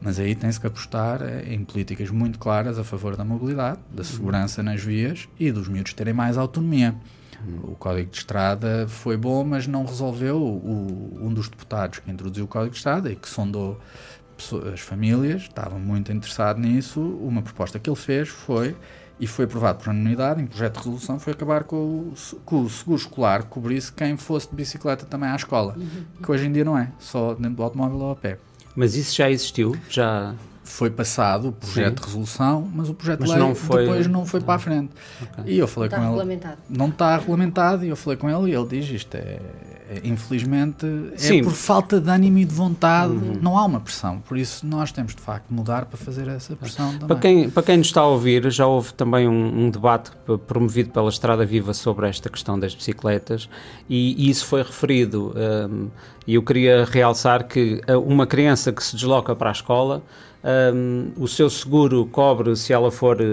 [0.00, 4.62] Mas aí tem-se que apostar em políticas muito claras a favor da mobilidade, da segurança
[4.62, 6.94] nas vias e dos miúdos terem mais autonomia.
[7.64, 12.44] O Código de Estrada foi bom, mas não resolveu o, um dos deputados que introduziu
[12.44, 13.80] o Código de Estrada e que sondou
[14.72, 17.00] as famílias, estava muito interessado nisso.
[17.00, 18.76] Uma proposta que ele fez foi
[19.18, 22.70] e foi aprovado por unanimidade em projeto de resolução foi acabar com o, com o
[22.70, 25.76] seguro escolar que cobrisse quem fosse de bicicleta também à escola,
[26.22, 28.38] que hoje em dia não é, só dentro do automóvel ou a pé.
[28.74, 29.76] Mas isso já existiu?
[29.88, 32.00] Já foi passado o projeto Sim.
[32.00, 33.84] de resolução, mas o projeto mas de lei não foi...
[33.84, 34.90] depois não foi para a frente.
[35.20, 35.54] Okay.
[35.54, 36.40] E eu falei não com ele.
[36.68, 37.84] Não está regulamentado.
[37.84, 39.38] E eu falei com ele e ele diz isto é
[40.04, 41.40] infelizmente é Sim.
[41.40, 43.12] é por falta de ânimo e de vontade.
[43.12, 43.38] Uhum.
[43.40, 44.20] Não há uma pressão.
[44.20, 46.98] Por isso nós temos de facto de mudar para fazer essa pressão.
[46.98, 50.10] Para quem, para quem nos está a ouvir, já houve também um, um, debate
[50.46, 53.48] promovido pela Estrada Viva sobre esta questão das bicicletas
[53.88, 55.34] e, e isso foi referido.
[55.36, 55.88] Um,
[56.26, 60.02] e eu queria realçar que uma criança que se desloca para a escola
[60.44, 63.24] um, o seu seguro cobre se ela for eh,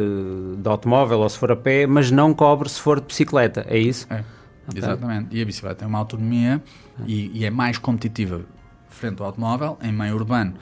[0.58, 3.80] de automóvel ou se for a pé, mas não cobre se for de bicicleta, é
[3.80, 4.06] isso?
[4.12, 4.24] É,
[4.70, 4.82] okay.
[4.82, 5.36] exatamente.
[5.36, 6.62] E a bicicleta tem uma autonomia
[7.06, 8.42] e, e, é mais competitiva
[8.90, 10.54] frente ao automóvel em meio urbano.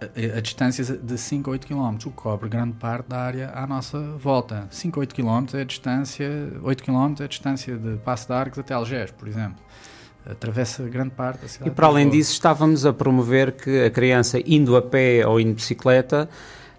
[0.00, 3.50] A, a, distância de 5 a 8 km, o que cobre grande parte da área
[3.54, 4.66] à nossa volta.
[4.70, 8.32] 5 a 8 km é a distância, 8 km é a distância de Passo de
[8.32, 9.62] Arcos até Algés, por exemplo
[10.26, 11.70] atravessa grande parte da cidade.
[11.70, 15.48] E para além disso, estávamos a promover que a criança indo a pé ou indo
[15.48, 16.28] de bicicleta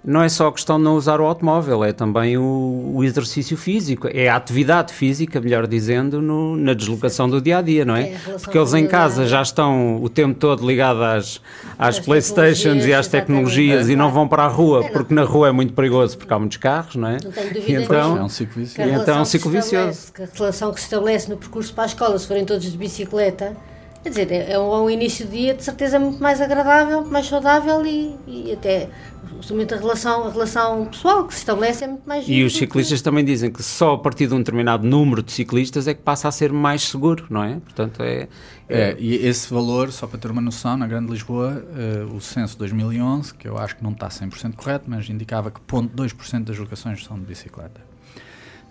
[0.03, 3.55] não é só a questão de não usar o automóvel, é também o, o exercício
[3.55, 7.95] físico, é a atividade física, melhor dizendo, no, na deslocação do dia a dia, não
[7.95, 8.13] é?
[8.13, 11.41] é Porque eles em casa já estão o tempo todo ligados às,
[11.77, 13.93] às Playstations e às tecnologias é.
[13.93, 16.39] e não vão para a rua, é, porque na rua é muito perigoso, porque há
[16.39, 17.17] muitos carros, não é?
[17.23, 18.89] Não tenho dúvida e então, é um ciclo vicioso.
[18.89, 20.13] E então é um ciclo vicioso.
[20.13, 22.77] Que a relação que se estabelece no percurso para a escola, se forem todos de
[22.77, 23.55] bicicleta,
[24.03, 27.27] Quer dizer, é um, é um início de dia de certeza muito mais agradável, mais
[27.27, 28.89] saudável e, e até
[29.37, 32.99] justamente a relação, a relação pessoal que se estabelece é muito mais E os ciclistas
[32.99, 33.03] que...
[33.03, 36.27] também dizem que só a partir de um determinado número de ciclistas é que passa
[36.27, 37.59] a ser mais seguro, não é?
[37.59, 38.27] Portanto, é...
[38.67, 38.91] é...
[38.91, 41.63] é e esse valor, só para ter uma noção, na Grande Lisboa,
[42.05, 45.59] uh, o censo 2011, que eu acho que não está 100% correto, mas indicava que
[45.61, 47.81] 0,2% das locações são de bicicleta.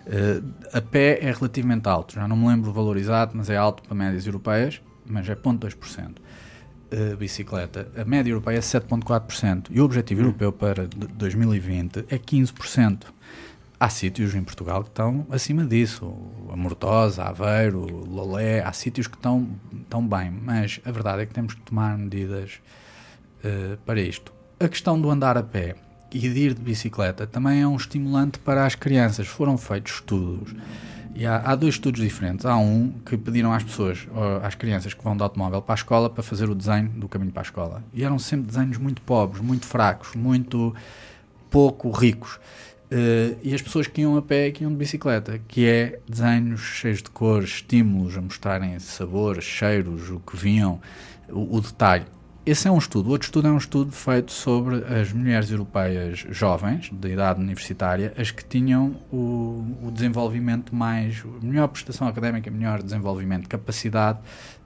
[0.07, 0.43] Uh,
[0.73, 3.83] a pé é relativamente alto, já não me lembro o valor exato, mas é alto
[3.83, 6.17] para médias europeias mas é 0,2%.
[6.91, 10.25] A bicicleta, a média europeia é 7,4% e o objetivo hum.
[10.25, 13.05] europeu para 2020 é 15%.
[13.79, 16.13] Há sítios em Portugal que estão acima disso,
[16.51, 21.33] a Mortosa, Aveiro, Lolé, há sítios que estão, estão bem, mas a verdade é que
[21.33, 22.59] temos que tomar medidas
[23.43, 24.31] uh, para isto.
[24.59, 25.75] A questão do andar a pé
[26.13, 29.27] e de ir de bicicleta também é um estimulante para as crianças.
[29.27, 30.53] Foram feitos estudos
[31.15, 32.45] E há, há, dois estudos diferentes.
[32.45, 34.07] Há um que pediram às pessoas,
[34.41, 37.31] às crianças que vão de automóvel para a escola, para fazer o desenho do caminho
[37.31, 37.83] para a escola.
[37.93, 40.73] E eram sempre desenhos muito pobres, muito fracos, muito
[41.49, 42.39] pouco ricos.
[42.91, 46.59] Uh, e as pessoas que iam a pé que iam de bicicleta, que é desenhos
[46.59, 50.81] cheios de cores, estímulos a mostrarem sabores, cheiros, o que vinham,
[51.29, 52.05] o, o detalhe.
[52.51, 53.07] Esse é um estudo.
[53.07, 58.13] O outro estudo é um estudo feito sobre as mulheres europeias jovens, de idade universitária,
[58.17, 61.23] as que tinham o, o desenvolvimento mais.
[61.41, 64.19] melhor prestação académica, melhor desenvolvimento, capacidade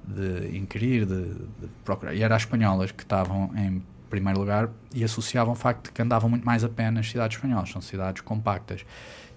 [0.03, 2.15] de inquirir, de, de procurar.
[2.15, 6.01] E eram as espanholas que estavam em primeiro lugar e associavam o facto de que
[6.01, 8.83] andavam muito mais a pé nas cidades espanholas, são cidades compactas.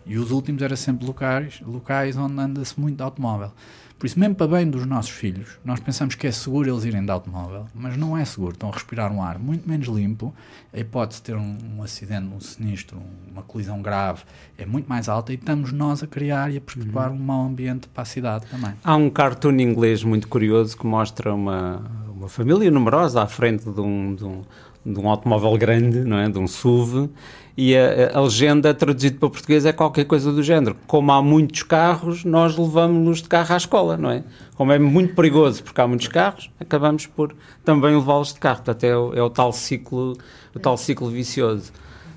[0.06, 3.52] E os últimos eram sempre locais, locais onde anda-se muito de automóvel.
[3.98, 7.04] Por isso, mesmo para bem dos nossos filhos, nós pensamos que é seguro eles irem
[7.04, 8.52] de automóvel, mas não é seguro.
[8.52, 10.32] Estão a respirar um ar muito menos limpo.
[10.72, 14.22] A hipótese de ter um, um acidente, um sinistro, uma colisão grave
[14.56, 17.16] é muito mais alta e estamos nós a criar e a perpetuar uhum.
[17.16, 18.72] um mau ambiente para a cidade também.
[18.84, 23.80] Há um cartoon inglês muito curioso que mostra uma, uma família numerosa à frente de
[23.80, 24.42] um, de um,
[24.86, 26.28] de um automóvel grande, não é?
[26.28, 27.10] de um SUV
[27.60, 30.76] e a, a, legenda traduzida para português é qualquer coisa do género.
[30.86, 34.22] Como há muitos carros, nós levamos-nos de carro à escola, não é?
[34.54, 38.58] Como é muito perigoso porque há muitos carros, acabamos por também levá-los de carro.
[38.58, 40.16] Portanto, é o, é o, tal ciclo,
[40.54, 41.72] o tal ciclo vicioso.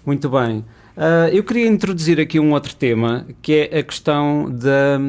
[0.06, 0.60] Muito bem.
[0.96, 5.00] Uh, eu queria introduzir aqui um outro tema, que é a questão da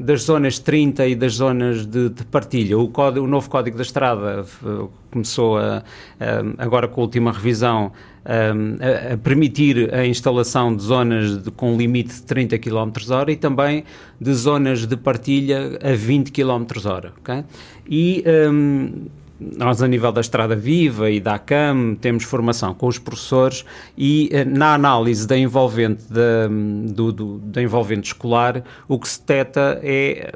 [0.00, 2.78] das zonas 30 e das zonas de, de partilha.
[2.78, 7.30] O, código, o, novo Código da Estrada uh, começou a, uh, agora com a última
[7.30, 7.92] revisão
[8.24, 13.36] a, a, permitir a instalação de zonas de, com limite de 30 km hora e
[13.36, 13.84] também
[14.20, 17.12] de zonas de partilha a 20 km hora.
[17.20, 17.44] Okay?
[17.88, 19.06] E um,
[19.40, 23.64] nós, a nível da Estrada Viva e da ACAM, temos formação com os professores
[23.96, 26.46] e eh, na análise da envolvente, da,
[26.92, 30.34] do, do, da envolvente escolar, o que se detecta é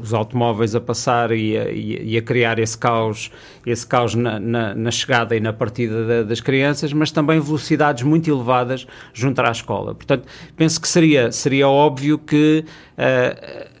[0.00, 3.30] os automóveis a passar e a, e a criar esse caos,
[3.66, 8.02] esse caos na, na, na chegada e na partida da, das crianças, mas também velocidades
[8.02, 9.94] muito elevadas junto à escola.
[9.94, 12.64] Portanto, penso que seria, seria óbvio que.
[12.96, 13.77] Uh,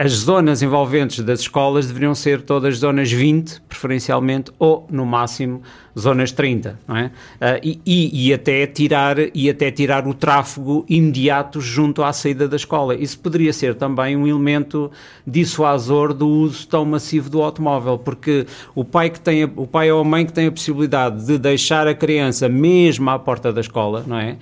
[0.00, 5.60] as zonas envolventes das escolas deveriam ser todas zonas 20, preferencialmente, ou no máximo
[5.98, 7.06] zonas 30, não é?
[7.06, 12.56] Uh, e, e, até tirar, e até tirar o tráfego imediato junto à saída da
[12.56, 12.94] escola.
[12.94, 14.90] Isso poderia ser também um elemento
[15.26, 19.90] dissuasor do uso tão massivo do automóvel, porque o pai, que tem a, o pai
[19.90, 23.60] ou a mãe que tem a possibilidade de deixar a criança mesmo à porta da
[23.60, 24.36] escola, não é?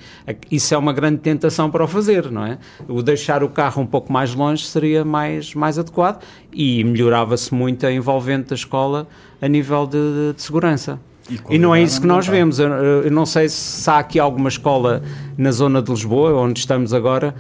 [0.51, 2.59] Isso é uma grande tentação para o fazer, não é?
[2.87, 7.87] O deixar o carro um pouco mais longe seria mais, mais adequado e melhorava-se muito
[7.87, 9.07] a envolvente da escola
[9.41, 10.99] a nível de, de segurança.
[11.29, 12.59] E, e, não é isso que nós vemos.
[12.59, 15.03] Eu, eu, não sei se há aqui alguma escola
[15.37, 17.35] na zona de Lisboa, onde estamos agora,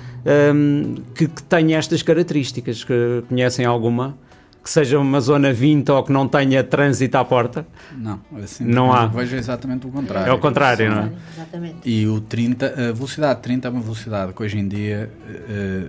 [0.54, 2.84] um, que, que tenha estas características.
[2.84, 4.16] Que conhecem alguma?
[4.62, 7.66] Que seja uma zona 20 ou que não tenha trânsito à porta?
[7.96, 9.06] Não, assim, não há.
[9.06, 10.30] Vejo exatamente o contrário.
[10.30, 11.12] É o contrário, não é?
[11.34, 11.76] Exatamente.
[11.84, 15.88] E o 30, a velocidade 30 é uma velocidade que hoje em dia, uh,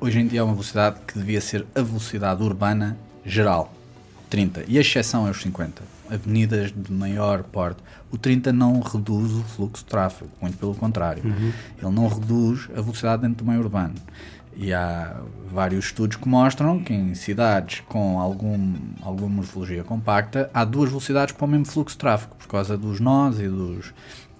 [0.00, 3.70] hoje em dia é uma velocidade que devia ser a velocidade urbana geral.
[4.30, 4.64] 30.
[4.66, 7.82] E a exceção é os 50 avenidas de maior porte.
[8.10, 11.24] O 30 não reduz o fluxo de tráfego, muito pelo contrário.
[11.24, 11.52] Uhum.
[11.82, 13.94] Ele não reduz a velocidade dentro do meio urbano.
[14.56, 15.16] E há
[15.52, 21.34] vários estudos que mostram que em cidades com algum, alguma morfologia compacta há duas velocidades
[21.34, 23.92] para o mesmo fluxo de tráfego, por causa dos nós e dos,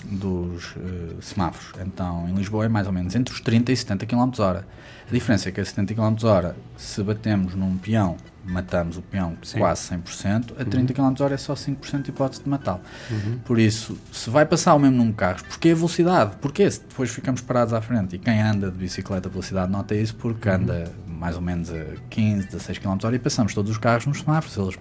[0.05, 1.72] dos uh, semáforos.
[1.85, 4.64] Então, em Lisboa é mais ou menos entre os 30 e 70 km h
[5.09, 9.37] A diferença é que a 70 km h se batemos num peão matamos o peão
[9.42, 9.59] Sim.
[9.59, 11.14] quase 100%, a 30 uhum.
[11.14, 12.80] km h é só 5% de hipótese de matá-lo.
[13.11, 13.38] Uhum.
[13.44, 16.37] Por isso, se vai passar o mesmo número de carros, porquê a velocidade?
[16.37, 18.16] Porquê se depois ficamos parados à frente?
[18.16, 20.54] E quem anda de bicicleta a velocidade nota isso porque uhum.
[20.57, 24.20] anda mais ou menos a 15, 16 km h e passamos todos os carros nos
[24.20, 24.57] semáforos.
[24.57, 24.78] Eles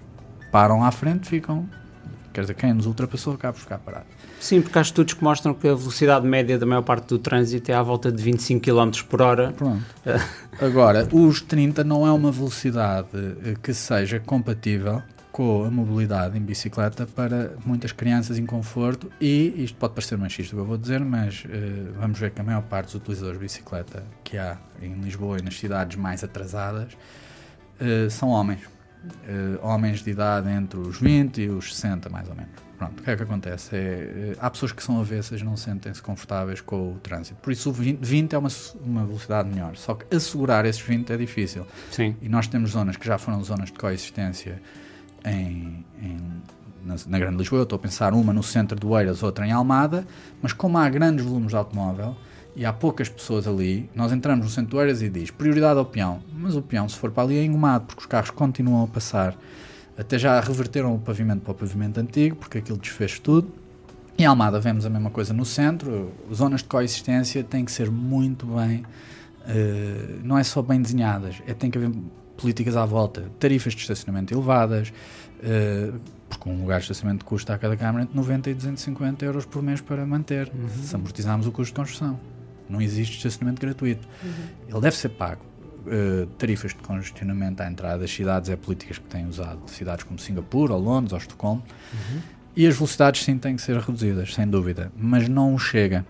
[0.52, 1.68] param à frente, ficam.
[2.34, 4.06] Quer dizer, quem nos ultrapassou acaba por ficar parado.
[4.40, 7.72] Sim, porque há estudos que mostram que a velocidade média da maior parte do trânsito
[7.72, 9.54] é à volta de 25 km por hora.
[9.56, 9.84] Pronto.
[10.60, 15.02] Agora, os 30 não é uma velocidade eh, que seja compatível
[15.34, 20.56] com a mobilidade em bicicleta para muitas crianças em conforto e isto pode parecer machista
[20.56, 23.40] o que eu vou dizer, mas uh, vamos ver que a maior parte dos utilizadores
[23.40, 26.94] de bicicleta que há em Lisboa e nas cidades mais atrasadas
[27.82, 28.73] uh, são homens.
[29.04, 32.52] Uh, homens de idade entre os 20 e os 60 mais ou menos.
[32.78, 33.76] Pronto, o que é que acontece?
[33.76, 37.40] É, eh, há pessoas que são avessas não sentem-se confortáveis com o trânsito.
[37.42, 38.50] Por isso o 20, 20 é uma,
[38.84, 39.76] uma velocidade melhor.
[39.78, 41.66] Só que assegurar esses 20 é difícil.
[41.92, 42.16] Sim.
[42.22, 44.62] E nós temos zonas que já foram zonas de coexistência
[45.24, 46.18] em, em
[46.84, 47.60] na, na, Grande Lisboa.
[47.60, 50.06] Eu estou a pensar uma no centro do Eiras, outra em Almada.
[50.42, 52.18] Mas como há grandes volumes de automóvel
[52.56, 56.56] e há poucas pessoas ali, nós entramos no centro e diz prioridade ao peão, mas
[56.56, 59.36] o peão se for para ali é engomado, porque os carros continuam a passar,
[59.98, 63.52] até já reverteram o pavimento para o pavimento antigo, porque aquilo desfez tudo.
[64.18, 68.46] Em Almada vemos a mesma coisa no centro, zonas de coexistência têm que ser muito
[68.46, 71.92] bem, uh, não é só bem desenhadas, é tem que haver
[72.38, 74.90] políticas à volta, tarifas de estacionamento elevadas,
[75.40, 79.46] uh, porque um lugar de estacionamento custa a cada Câmara entre 90 e 250 euros
[79.46, 80.70] por mês para manter, uhum.
[80.84, 82.33] se amortizarmos o custo de construção.
[82.70, 84.08] Não existe estacionamento gratuito.
[84.24, 84.32] Uhum.
[84.68, 85.42] Ele deve ser pago.
[85.86, 90.18] Uh, tarifas de congestionamento à entrada das cidades é políticas que têm usado cidades como
[90.18, 91.64] Singapura, ou Londres, ou Estocolmo.
[91.94, 92.22] Uhum.
[92.56, 94.92] E as velocidades sim têm que ser reduzidas, sem dúvida.
[94.96, 96.06] Mas não chega.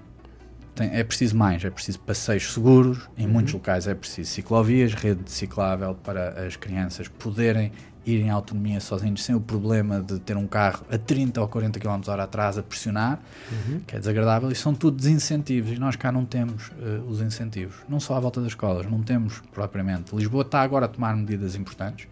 [0.76, 3.34] Tem, é preciso mais, é preciso passeios seguros, em uhum.
[3.34, 7.72] muitos locais é preciso ciclovias, rede ciclável para as crianças poderem
[8.06, 11.80] ir em autonomia sozinhos sem o problema de ter um carro a 30 ou 40
[11.80, 13.20] km hora atrás a pressionar,
[13.52, 13.80] uhum.
[13.86, 17.78] que é desagradável, e são tudo desincentivos, e nós cá não temos uh, os incentivos,
[17.88, 20.16] não só à volta das escolas, não temos propriamente.
[20.16, 22.08] Lisboa está agora a tomar medidas importantes,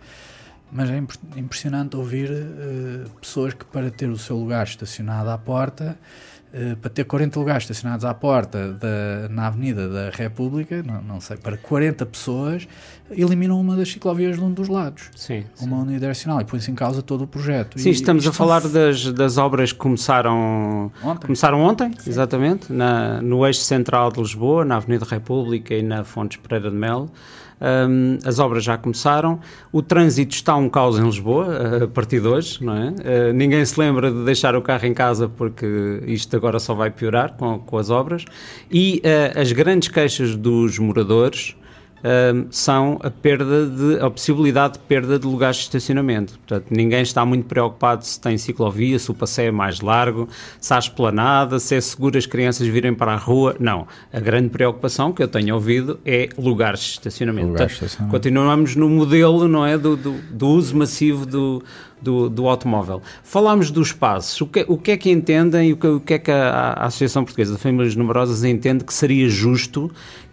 [0.72, 0.98] mas é
[1.36, 5.98] impressionante ouvir uh, pessoas que para ter o seu lugar estacionado à porta
[6.54, 11.22] Uh, para ter 40 lugares estacionados à porta da, na Avenida da República, não, não,
[11.22, 12.68] sei, para 40 pessoas,
[13.10, 15.10] eliminam uma das ciclovias de um dos lados.
[15.16, 15.46] Sim.
[15.62, 15.84] Uma sim.
[15.84, 17.80] unidirecional e põe-se em causa todo o projeto.
[17.80, 23.22] Sim, e, estamos a falar das, das obras que começaram ontem, começaram ontem exatamente, na,
[23.22, 27.10] no eixo central de Lisboa, na Avenida República e na Fontes Pereira de Melo.
[27.62, 29.40] Um, as obras já começaram,
[29.72, 32.90] o trânsito está um caos em Lisboa a partir de hoje, não é?
[32.90, 36.90] Uh, ninguém se lembra de deixar o carro em casa porque isto agora só vai
[36.90, 38.26] piorar com, com as obras.
[38.72, 41.56] E uh, as grandes queixas dos moradores
[42.50, 46.34] são a perda de a possibilidade de perda de lugares de estacionamento.
[46.40, 50.28] Portanto, ninguém está muito preocupado se tem ciclovia, se o passeio é mais largo,
[50.60, 53.56] se há esplanada, se é seguro as crianças virem para a rua.
[53.60, 53.88] Não.
[54.12, 57.50] A grande preocupação que eu tenho ouvido é lugares de estacionamento.
[57.50, 58.12] Lugares de estacionamento.
[58.12, 61.64] Continuamos no modelo, não é, do, do, do uso massivo do,
[62.02, 63.02] do, do, automóvel.
[63.24, 64.42] Falámos dos espaços.
[64.42, 66.74] O que, o que é que entendem e o que, o que é que a,
[66.78, 69.92] a Associação Portuguesa de Famílias Numerosas entende que seria justo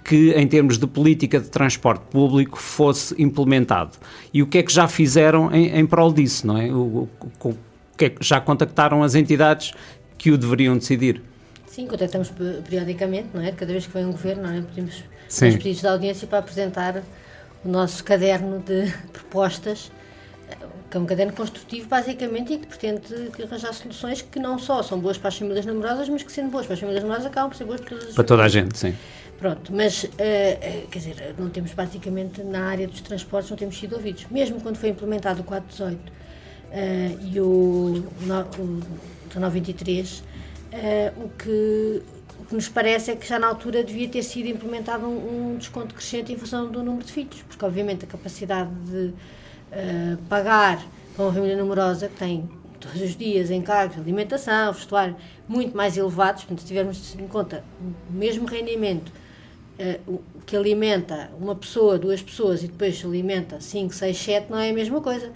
[0.08, 3.90] que, em termos de política de transporte público, fosse implementado.
[4.32, 6.72] E o que é que já fizeram em, em prol disso, não é?
[6.72, 7.06] O,
[7.44, 7.56] o, o
[7.94, 9.74] que é que já contactaram as entidades
[10.16, 11.20] que o deveriam decidir?
[11.66, 12.32] Sim, contactamos
[12.66, 13.52] periodicamente, não é?
[13.52, 14.62] Cada vez que vem um governo, não é?
[14.62, 17.02] Pedimos os pedidos de audiência para apresentar
[17.62, 19.92] o nosso caderno de propostas,
[20.90, 24.98] que é um caderno construtivo, basicamente, e que pretende arranjar soluções que não só são
[24.98, 27.56] boas para as famílias namorosas, mas que, sendo boas para as famílias namorosas, acabam por
[27.58, 28.94] ser boas para todas as Para toda a gente, sim.
[29.38, 30.08] Pronto, mas, uh,
[30.90, 34.26] quer dizer, não temos praticamente na área dos transportes, não temos sido ouvidos.
[34.30, 36.12] Mesmo quando foi implementado o 418 uh,
[36.72, 38.66] eh, e o, no, o
[39.28, 40.24] 1923, uh,
[41.24, 42.02] o, que,
[42.40, 45.56] o que nos parece é que já na altura devia ter sido implementado um, um
[45.56, 49.14] desconto crescente em função do número de filhos, porque obviamente a capacidade de
[50.30, 50.82] pagar
[51.14, 52.48] para uma família numerosa que tem
[52.80, 55.14] todos os dias encargos alimentação, vestuário,
[55.46, 59.12] muito mais elevados, portanto, se tivermos em conta o mesmo rendimento
[59.78, 64.70] uh, que alimenta uma pessoa, duas pessoas e depois alimenta 5, 6, 7, não é
[64.70, 65.30] a mesma coisa.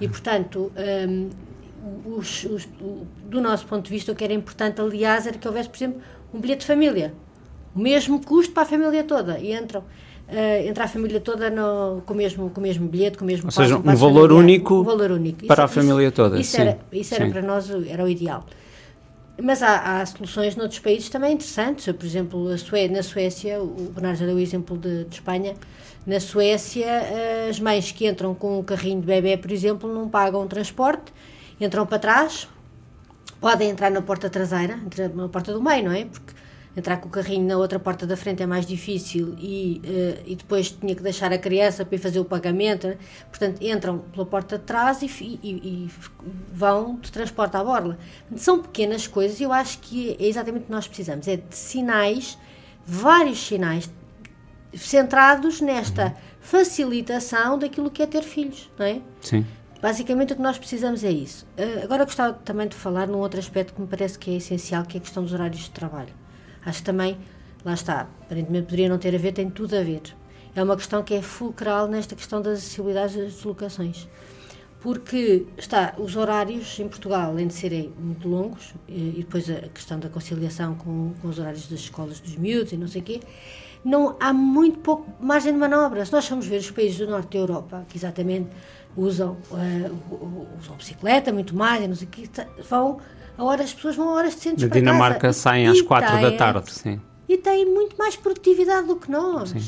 [0.00, 1.28] E, portanto, um, ehm,
[2.04, 2.68] os, os,
[3.24, 6.00] do nosso ponto de vista, o que era importante, aliás, era que houvesse, por exemplo,
[6.32, 7.14] um bilhete de família.
[7.74, 9.38] O mesmo custo para a família toda.
[9.38, 9.82] E entram.
[10.28, 13.26] Uh, entra a família toda no, com, o mesmo, com o mesmo bilhete, com o
[13.26, 16.38] mesmo Ou seja, um valor, único um valor único para isso, a família toda.
[16.38, 18.44] Isso, sim, era, isso era para nós era o ideal.
[19.40, 21.86] Mas há, há, soluções noutros países também interessantes.
[21.92, 25.54] Por exemplo, Sué na Suécia, o Bernardo já deu o exemplo de, de, Espanha.
[26.04, 27.02] Na Suécia,
[27.48, 31.12] as mães que entram com um carrinho de bebê, por exemplo, não pagam transporte,
[31.60, 32.48] entram para trás,
[33.40, 34.78] podem entrar na porta traseira,
[35.14, 36.06] na porta do meio, não é?
[36.06, 36.32] Porque
[36.78, 40.36] entrar com o carrinho na outra porta da frente é mais difícil e, uh, e
[40.36, 42.86] depois tinha que deixar a criança para ir fazer o pagamento.
[42.86, 42.96] Né?
[43.28, 45.90] Portanto, entram pela porta de trás e, e, e,
[46.52, 47.98] vão de transporte à borla.
[48.36, 51.56] São pequenas coisas e eu acho que é exatamente o que nós precisamos: é de
[51.56, 52.38] sinais,
[52.86, 53.90] vários sinais
[54.74, 56.12] centrados nesta uhum.
[56.40, 59.00] facilitação daquilo que é ter filhos, não é?
[59.20, 59.44] Sim.
[59.80, 61.46] Basicamente o que nós precisamos é isso.
[61.56, 64.84] Uh, agora gostava também de falar num outro aspecto que me parece que é essencial,
[64.84, 66.12] que é a questão dos horários de trabalho.
[66.64, 67.18] Acho que também,
[67.64, 70.02] lá está, aparentemente poderia não ter a ver, tem tudo a ver.
[70.54, 74.08] É uma questão que é fulcral nesta questão das acessibilidades das deslocações.
[74.80, 79.98] Porque está, os horários em Portugal, além de serem muito longos, e depois a questão
[79.98, 83.20] da conciliação com, com os horários das escolas dos miúdos e não sei o quê,
[83.84, 86.04] não há muito pouco margem de manobra.
[86.04, 88.48] Se nós formos ver os países do norte da Europa, que exatamente
[88.96, 92.28] usam, uh, usam bicicleta muito mais, não sei o quê,
[92.68, 93.00] vão
[93.38, 95.38] a horas, as pessoas vão a horas decentes Na para Dinamarca casa.
[95.38, 97.00] saem às quatro da tarde, sim.
[97.28, 99.50] e têm muito mais produtividade do que nós.
[99.50, 99.62] Sim.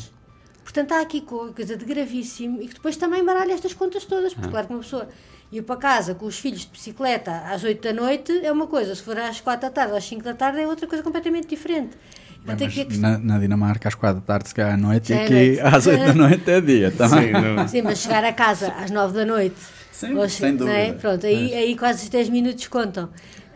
[0.65, 4.49] Portanto, há aqui coisa de gravíssimo e que depois também baralha estas contas todas, porque,
[4.49, 4.51] ah.
[4.51, 5.09] claro que uma pessoa
[5.51, 8.95] ir para casa com os filhos de bicicleta às 8 da noite é uma coisa,
[8.95, 11.49] se for às 4 da tarde ou às 5 da tarde é outra coisa completamente
[11.49, 11.97] diferente.
[12.45, 12.97] Bem, que...
[12.97, 16.05] na, na, Dinamarca às 4 da tarde se calhar à noite e aqui às 8
[16.05, 17.33] da noite é dia também.
[17.35, 19.57] Sim, Sim, mas chegar a casa às 9 da noite
[19.93, 20.53] Sim, ou, sem é?
[20.53, 20.79] dúvida.
[20.79, 20.93] É?
[20.93, 23.11] Pronto, aí, aí quase os 10 minutos contam.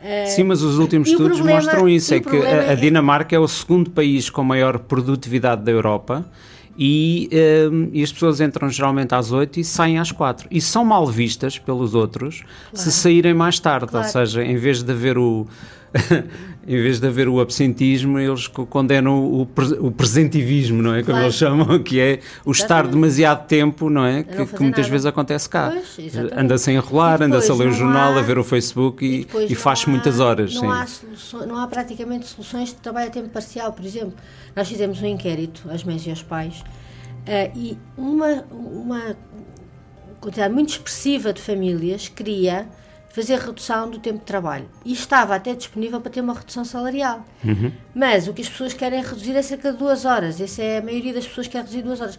[0.05, 3.38] Uh, Sim, mas os últimos estudos problema, mostram isso, é que a, a Dinamarca é
[3.38, 6.26] o segundo país com maior produtividade da Europa
[6.76, 7.30] e,
[7.72, 10.48] um, e, as pessoas entram geralmente às 8 e saem às 4.
[10.50, 12.76] E são mal vistas pelos outros claro.
[12.76, 14.05] se saírem mais tarde, claro.
[14.05, 15.46] ou seja, em vez de haver o.
[16.66, 19.42] em vez de haver o absentismo, eles condenam o,
[19.80, 21.03] o presentivismo, não é?
[21.03, 21.24] Como claro.
[21.26, 24.22] eles chamam, que é o estar demasiado tempo, não é?
[24.22, 24.90] Que, que, muitas nada.
[24.90, 25.72] vezes acontece cá.
[26.36, 28.18] Anda-se a enrolar, anda-se a ler o jornal, há...
[28.18, 30.55] a ver o Facebook e, e, e faz muitas horas.
[30.55, 34.14] Não há, soluções, não há praticamente soluções de trabalho a tempo parcial, por exemplo.
[34.57, 39.16] Nós fizemos um inquérito às mães e aos pais uh, e uma, uma
[40.20, 42.66] quantidade muito expressiva de famílias queria
[43.15, 44.69] fazer redução do tempo de trabalho.
[44.85, 47.25] E estava até disponível para ter uma redução salarial.
[47.45, 47.71] Uhum.
[47.95, 50.41] Mas o que as pessoas querem reduzir é cerca de duas horas.
[50.41, 52.19] Essa é a maioria das pessoas que quer reduzir duas horas.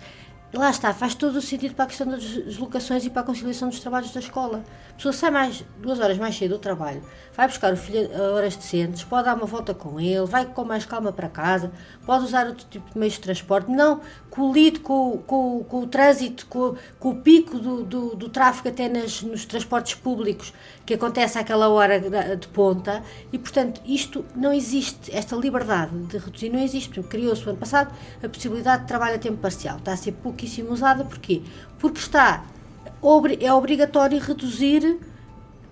[0.53, 3.67] Lá está, faz todo o sentido para a questão das deslocações e para a conciliação
[3.67, 4.63] dos trabalhos da escola.
[4.91, 7.01] A pessoa sai mais, duas horas mais cedo do trabalho,
[7.35, 10.63] vai buscar o filho a horas decentes, pode dar uma volta com ele, vai com
[10.63, 11.73] mais calma para casa,
[12.05, 16.45] pode usar outro tipo de meios de transporte, não colido com, com, com o trânsito,
[16.47, 20.53] com, com o pico do, do, do tráfego até nas, nos transportes públicos
[20.85, 21.99] que acontece àquela hora
[22.35, 23.01] de ponta
[23.31, 27.01] e, portanto, isto não existe, esta liberdade de reduzir não existe.
[27.03, 29.77] Criou-se o ano passado a possibilidade de trabalho a tempo parcial.
[29.77, 31.41] Está a ser pouquíssimo usada, porquê?
[31.79, 32.43] Porque está,
[33.39, 34.99] é obrigatório reduzir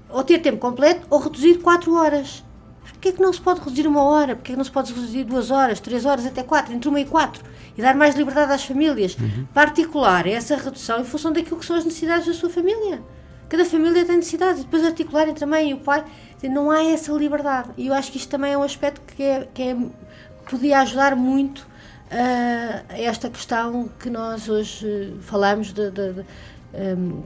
[0.09, 2.43] ou ter tempo completo ou reduzir 4 horas.
[3.03, 4.33] Porquê é que não se pode reduzir uma hora?
[4.33, 7.01] Porquê é que não se pode reduzir duas horas, três horas, até quatro, entre uma
[7.01, 7.43] e quatro?
[7.77, 9.17] E dar mais liberdade às famílias.
[9.17, 9.45] Uhum.
[9.53, 13.01] Particular essa redução em função daquilo que são as necessidades da sua família.
[13.49, 16.05] Cada família tem necessidades, e depois articular entre a mãe e o pai.
[16.43, 17.71] Não há essa liberdade.
[17.75, 19.77] E eu acho que isto também é um aspecto que, é, que é,
[20.49, 26.25] podia ajudar muito uh, a esta questão que nós hoje falamos de, de, de,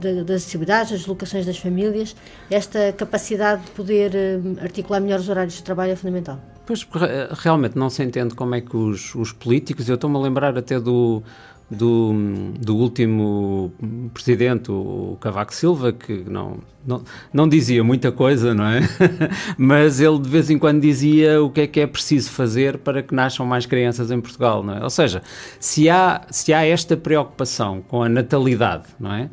[0.00, 2.14] das acessibilidades, das locações das famílias.
[2.50, 4.12] Esta capacidade de poder
[4.60, 6.38] articular melhores horários de trabalho é fundamental.
[6.66, 6.86] Pois,
[7.32, 10.78] realmente não se entende como é que os, os políticos, eu estou-me a lembrar até
[10.78, 11.22] do,
[11.70, 12.12] do,
[12.60, 13.72] do último
[14.12, 18.80] presidente, o Cavaco Silva, que não, não, não dizia muita coisa, não é?
[19.58, 23.02] Mas ele de vez em quando dizia o que é que é preciso fazer para
[23.02, 24.82] que nasçam mais crianças em Portugal, não é?
[24.82, 25.22] Ou seja,
[25.60, 29.28] se há, se há esta preocupação com a natalidade, não é?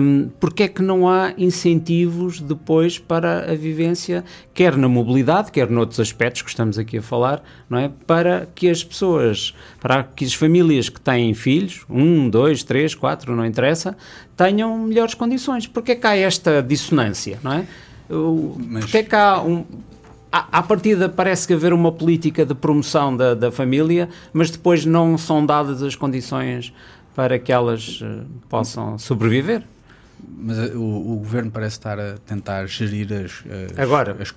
[0.00, 4.24] Um, porque é que não há incentivos depois para a vivência,
[4.54, 7.90] quer na mobilidade, quer noutros aspectos que estamos aqui a falar, não é?
[8.06, 13.34] Para que as pessoas, para que as famílias que têm filhos, um, dois, três, quatro,
[13.34, 13.96] não interessa,
[14.36, 15.66] tenham melhores condições.
[15.66, 17.66] Porque é que há esta dissonância, não é?
[18.58, 18.84] Mas...
[18.84, 19.64] Porque é que há um...
[20.30, 25.16] À, partida parece que haver uma política de promoção da, da família, mas depois não
[25.16, 26.74] são dadas as condições
[27.14, 29.62] para que elas uh, possam sobreviver.
[30.36, 34.16] Mas uh, o, o, governo parece estar a tentar gerir as, as Agora.
[34.18, 34.34] As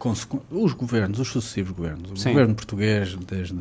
[0.51, 2.11] os governos, os sucessivos governos.
[2.11, 2.29] O Sim.
[2.29, 3.57] governo português, desde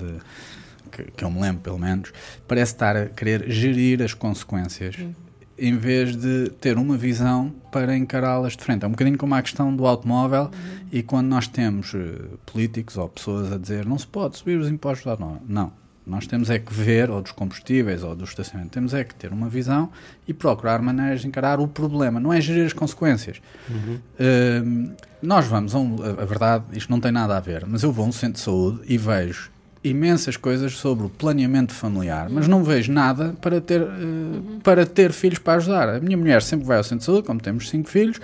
[0.93, 2.12] que, que, eu me lembro pelo menos,
[2.47, 4.95] parece estar a querer gerir as consequências.
[4.95, 5.14] Sim
[5.59, 8.85] em vez de ter uma visão para encará-las de frente.
[8.85, 10.87] É um bocadinho como a questão do automóvel uhum.
[10.93, 14.69] e quando nós temos uh, políticos ou pessoas a dizer não se pode subir os
[14.69, 15.43] impostos do automóvel.
[15.49, 15.73] Não.
[16.07, 19.33] Nós temos é que ver, ou dos combustíveis, ou do estacionamento, temos é que ter
[19.33, 19.91] uma visão
[20.29, 23.43] e procurar maneiras de encarar o problema, não é gerir as consequências.
[23.69, 23.99] Uhum.
[24.21, 27.91] Uh, nós vamos a, um, a verdade, isto não tem nada a ver, mas eu
[27.91, 29.51] vou a um centro de saúde e vejo
[29.91, 34.61] imensas coisas sobre o planeamento familiar, mas não vejo nada para ter, uh, uhum.
[34.62, 35.89] para ter filhos para ajudar.
[35.89, 38.20] A minha mulher sempre vai ao centro de saúde, como temos cinco filhos,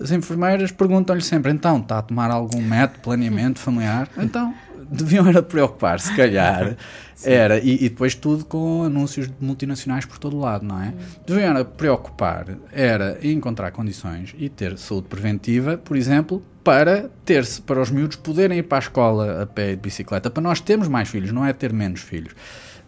[0.00, 4.08] as enfermeiras perguntam-lhe sempre: então, está a tomar algum método de planeamento familiar?
[4.18, 4.54] Então,
[4.90, 6.76] deviam era preocupar, se calhar,
[7.24, 10.92] era, e, e, depois tudo com anúncios de multinacionais por todo lado, não é?
[11.26, 17.80] Deviam era preocupar, era encontrar condições e ter saúde preventiva, por exemplo, para ter-se, para
[17.80, 20.88] os miúdos poderem ir para a escola a pé e de bicicleta, para nós termos
[20.88, 22.34] mais filhos, não é ter menos filhos.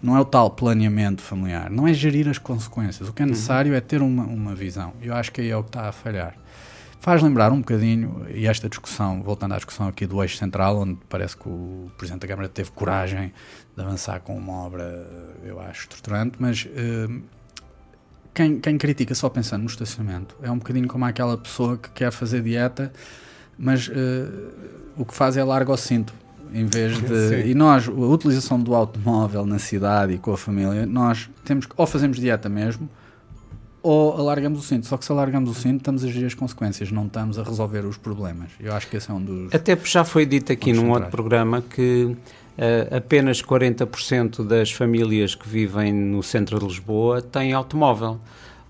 [0.00, 3.08] Não é o tal planeamento familiar, não é gerir as consequências.
[3.08, 3.30] O que é uhum.
[3.30, 4.92] necessário é ter uma, uma visão.
[5.02, 6.34] Eu acho que aí é o que está a falhar.
[7.00, 10.98] Faz lembrar um bocadinho, e esta discussão, voltando à discussão aqui do eixo central, onde
[11.08, 13.32] parece que o Presidente da Câmara teve coragem
[13.76, 15.06] de avançar com uma obra,
[15.44, 17.22] eu acho, estruturante, mas uh,
[18.34, 22.10] quem, quem critica só pensando no estacionamento é um bocadinho como aquela pessoa que quer
[22.10, 22.92] fazer dieta,
[23.56, 23.92] mas uh,
[24.96, 26.12] o que faz é larga o cinto.
[26.52, 27.28] em vez de.
[27.42, 27.50] Sim.
[27.50, 31.74] E nós, a utilização do automóvel na cidade e com a família, nós temos que,
[31.76, 32.88] ou fazemos dieta mesmo,
[33.82, 34.86] ou alargamos o cinto.
[34.86, 37.84] Só que se alargamos o cinto, estamos a gerir as consequências, não estamos a resolver
[37.84, 38.50] os problemas.
[38.60, 39.54] Eu acho que esse é um dos.
[39.54, 45.34] Até porque já foi dito aqui num outro programa que uh, apenas 40% das famílias
[45.34, 48.20] que vivem no centro de Lisboa têm automóvel.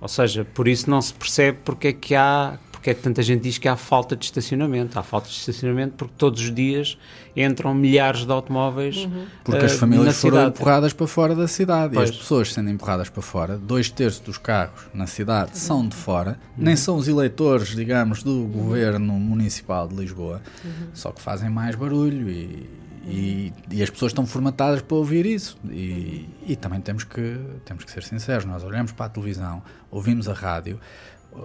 [0.01, 3.22] Ou seja, por isso não se percebe porque é que há porque é que tanta
[3.24, 4.97] gente diz que há falta de estacionamento.
[5.01, 6.97] Há falta de estacionamento porque todos os dias
[7.37, 8.99] entram milhares de automóveis.
[8.99, 9.26] Uhum.
[9.43, 10.51] Porque uh, as famílias foram cidade.
[10.51, 11.95] empurradas para fora da cidade.
[11.95, 12.09] Pois.
[12.09, 15.57] E as pessoas sendo empurradas para fora, dois terços dos carros na cidade uhum.
[15.57, 16.64] são de fora, uhum.
[16.64, 20.89] nem são os eleitores, digamos, do governo municipal de Lisboa, uhum.
[20.95, 22.79] só que fazem mais barulho e.
[23.11, 25.57] E, e, as pessoas estão formatadas para ouvir isso.
[25.70, 30.29] E, e também temos que, temos que ser sinceros: nós olhamos para a televisão, ouvimos
[30.29, 30.79] a rádio,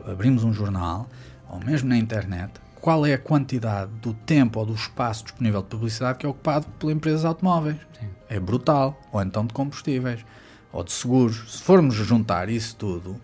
[0.07, 1.07] abrimos um jornal,
[1.49, 5.67] ou mesmo na internet, qual é a quantidade do tempo ou do espaço disponível de
[5.67, 7.77] publicidade que é ocupado por empresas automóveis.
[7.99, 8.07] Sim.
[8.29, 8.99] É brutal.
[9.11, 10.25] Ou então de combustíveis,
[10.71, 11.57] ou de seguros.
[11.57, 13.15] Se formos juntar isso tudo,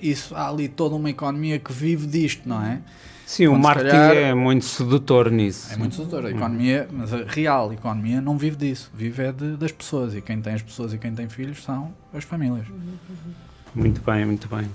[0.00, 2.80] isso, há ali toda uma economia que vive disto, não é?
[3.24, 5.72] Sim, Quando o marketing calhar, é muito sedutor nisso.
[5.72, 6.26] É muito sedutor.
[6.26, 8.90] A economia, mas a real economia não vive disso.
[8.94, 10.14] Vive é de, das pessoas.
[10.14, 12.66] E quem tem as pessoas e quem tem filhos são as famílias.
[13.74, 14.70] Muito bem, muito bem.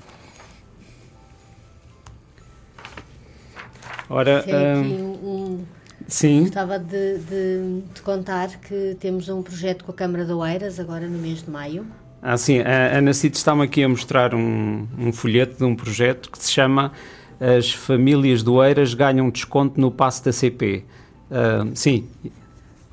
[4.11, 5.65] Ora, aqui um, um
[6.07, 6.41] Sim.
[6.41, 11.07] Gostava de, de, de, contar que temos um projeto com a Câmara de Oeiras, agora
[11.07, 11.85] no mês de maio.
[12.21, 12.59] Ah, sim.
[12.59, 16.51] A Ana Cid está-me aqui a mostrar um, um folheto de um projeto que se
[16.51, 16.91] chama
[17.39, 20.83] As Famílias de Oeiras Ganham Desconto no Passo da CP.
[21.29, 22.07] Uh, ah, sim.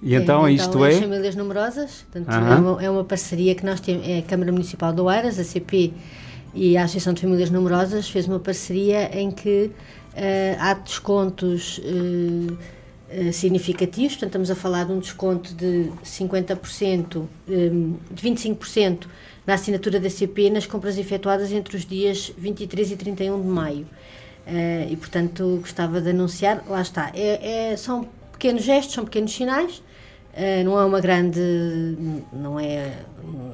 [0.00, 0.90] E então, é, então isto é?
[0.90, 2.06] As Famílias Numerosas.
[2.12, 2.52] Portanto, uh -huh.
[2.52, 5.44] é, uma, é, uma, parceria que nós temos, é a Câmara Municipal de Oeiras, a
[5.44, 5.92] CP
[6.54, 9.70] e a Associação de Famílias Numerosas fez uma parceria em que
[10.58, 17.16] há descontos uh, uh, significativos, portanto estamos a falar de um desconto de 50%,
[17.48, 19.06] um, de 25%
[19.46, 23.86] na assinatura da CP nas compras efetuadas entre os dias 23 e 31 de maio.
[24.90, 29.82] e portanto gostava de anunciar, lá está, é, é, são pequenos gestos, são pequenos sinais,
[30.64, 31.40] não é uma grande
[32.32, 32.92] não é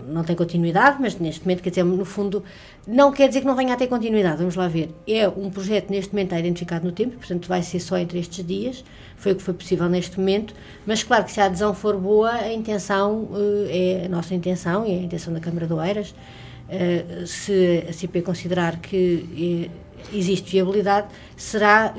[0.06, 2.44] não tem continuidade mas neste momento quer dizer no fundo
[2.86, 4.94] não quer dizer que não venha a ter continuidade vamos lá ver.
[5.08, 8.46] É um projeto neste momento está identificado no tempo portanto vai ser só entre estes
[8.46, 8.84] dias
[9.16, 10.54] foi o que foi possível neste momento
[10.86, 14.86] mas claro que se a adesão for boa a intenção uh, é a nossa intenção
[14.86, 19.70] e a intenção da Câmara de Oeiras uh, se a CP considerar que
[20.12, 21.94] existe viabilidade será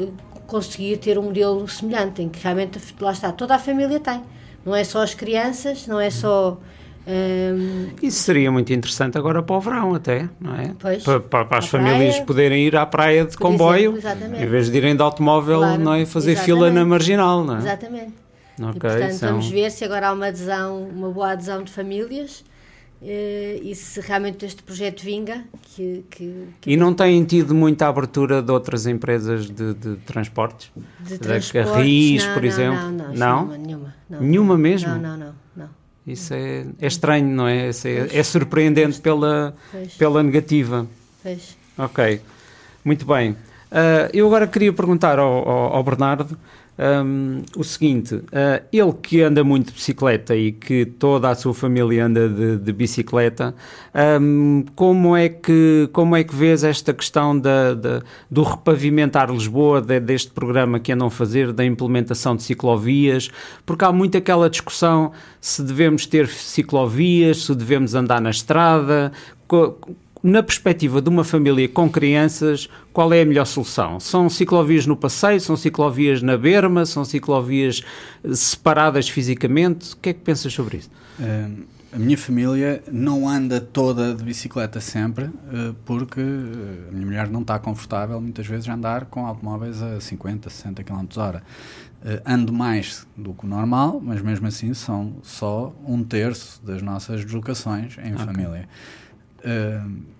[0.46, 4.22] conseguir ter um modelo semelhante em que realmente lá está toda a família tem
[4.66, 6.58] não é só as crianças, não é só.
[7.08, 7.90] Um...
[8.02, 10.74] Isso seria muito interessante agora para o verão, até, não é?
[10.80, 14.46] Pois, para, para, para as famílias praia, poderem ir à praia de comboio, exemplo, em
[14.48, 16.06] vez de irem de automóvel, claro, não é?
[16.06, 16.58] Fazer exatamente.
[16.58, 17.60] fila na marginal, não é?
[17.60, 18.14] Exatamente.
[18.60, 19.30] Okay, e, portanto, são...
[19.30, 22.44] vamos ver se agora há uma adesão, uma boa adesão de famílias
[23.02, 25.44] Uh, e se realmente este projeto vinga.
[25.62, 26.72] Que, que, que...
[26.72, 30.72] E não têm tido muita abertura de outras empresas de, de transportes?
[31.02, 31.72] De transportes?
[31.72, 32.80] Carris, não, por não, exemplo?
[32.80, 33.46] Não, não, não?
[33.46, 33.96] Nenhuma, nenhuma.
[34.10, 34.90] Não, nenhuma mesmo?
[34.90, 35.36] Não, não, não.
[35.56, 35.70] não.
[36.08, 37.70] Isso é, é estranho, não é?
[37.70, 39.56] É, é, surpreendente pela,
[39.98, 40.88] pela negativa.
[41.22, 41.58] Pois.
[41.78, 42.22] Ok,
[42.84, 43.32] muito bem.
[43.32, 46.38] Uh, eu agora queria perguntar ao, ao, ao Bernardo
[46.78, 51.54] um, o seguinte: uh, ele que anda muito de bicicleta e que toda a sua
[51.54, 53.56] família anda de, de bicicleta,
[54.22, 59.82] um, como, é que, como é que vês esta questão da, da, do repavimentar Lisboa,
[59.82, 63.30] de, deste programa que andam a fazer, da implementação de ciclovias?
[63.66, 69.12] Porque há muito aquela discussão se devemos ter ciclovias, se devemos andar na estrada
[70.26, 74.00] na perspectiva de uma família com crianças, qual é a melhor solução?
[74.00, 77.84] São ciclovias no passeio, são ciclovias na berma, são ciclovias
[78.24, 79.94] eh, separadas fisicamente?
[79.94, 80.90] O que é que pensas sobre isso?
[81.20, 81.64] Uh,
[81.94, 87.42] a minha família não anda toda de bicicleta sempre, uh, porque a minha mulher não
[87.42, 91.42] está confortável muitas vezes a andar com automóveis a 50, 60 km h
[92.06, 96.80] Uh, ando mais do que o normal, mas mesmo assim são só um terço das
[96.80, 98.26] nossas deslocações em okay.
[98.26, 98.70] família.
[99.40, 100.15] Uh,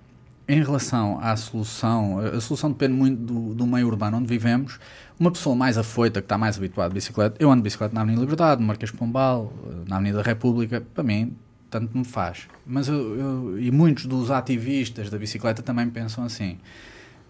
[0.48, 4.80] em relação à solução, a solução depende muito do, do, meio urbano onde vivemos.
[5.20, 8.02] Uma pessoa mais afoita, que está mais habituada a bicicleta, eu ando de bicicleta na
[8.02, 9.52] Avenida Liberdade, no Marquês Pombal,
[9.88, 11.36] na Avenida República, para mim,
[11.70, 12.48] tanto me faz.
[12.66, 16.58] Mas eu, eu, e muitos dos ativistas da bicicleta também pensam assim.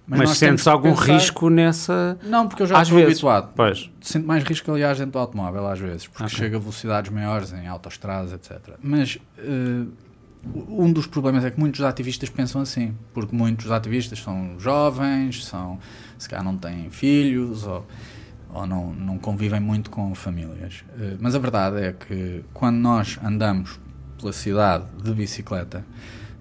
[0.08, 1.14] Mas, Mas sentes algum pensar...
[1.14, 2.18] risco nessa.
[2.22, 3.14] Não, porque eu já às estou vezes.
[3.14, 3.54] habituado.
[3.56, 3.90] Pois.
[4.02, 6.38] Sinto mais risco, aliás, dentro do automóvel, às vezes, porque okay.
[6.38, 8.76] chega a velocidades maiores em autoestradas, etc.
[8.84, 9.18] Mas.
[9.40, 9.88] Uh,
[10.54, 15.80] um dos problemas é que muitos ativistas pensam assim, porque muitos ativistas são jovens, são,
[16.18, 17.86] se calhar não têm filhos, ou,
[18.54, 20.84] ou não, não convivem muito com famílias.
[20.98, 23.80] Uh, mas a verdade é que quando nós andamos
[24.20, 25.86] pela cidade de bicicleta,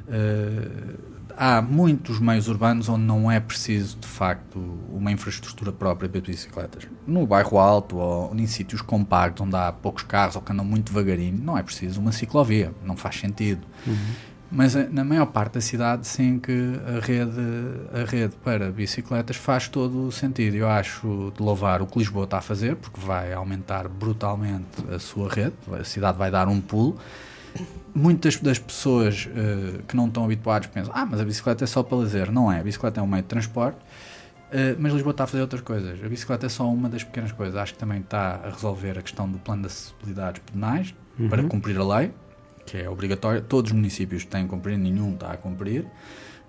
[0.09, 4.59] uh, há muitos meios urbanos onde não é preciso, de facto,
[4.93, 6.87] uma infraestrutura própria para bicicletas.
[7.07, 10.93] No bairro alto ou em sítios compactos onde há poucos carros ou que andam muito
[10.93, 13.67] devagarinho, não é preciso uma ciclovia, não faz sentido.
[13.87, 13.97] Uhum.
[14.51, 16.53] Mas eh, na maior parte da cidade, sim que
[16.87, 17.41] a rede,
[17.93, 20.57] a rede para bicicletas faz todo o sentido.
[20.57, 24.99] Eu acho de louvar o que Lisboa está a fazer, porque vai aumentar brutalmente a
[24.99, 26.97] sua rede, a cidade vai dar um pulo
[27.95, 31.83] muitas das pessoas uh, que não estão habituadas pensam: ah, mas a bicicleta é só
[31.83, 32.33] para lazer.
[32.33, 32.61] Não é.
[32.61, 36.03] A bicicleta é um meio de transporte, uh, mas Lisboa está a fazer outras coisas.
[36.03, 37.57] A bicicleta é só uma das pequenas coisas.
[37.57, 41.29] Acho que também está a resolver a questão do plano de acessibilidades pedonais uhum.
[41.29, 42.13] para cumprir a lei,
[42.67, 43.41] que é obrigatória.
[43.41, 45.87] Todos os municípios têm que cumprir, nenhum está a cumprir.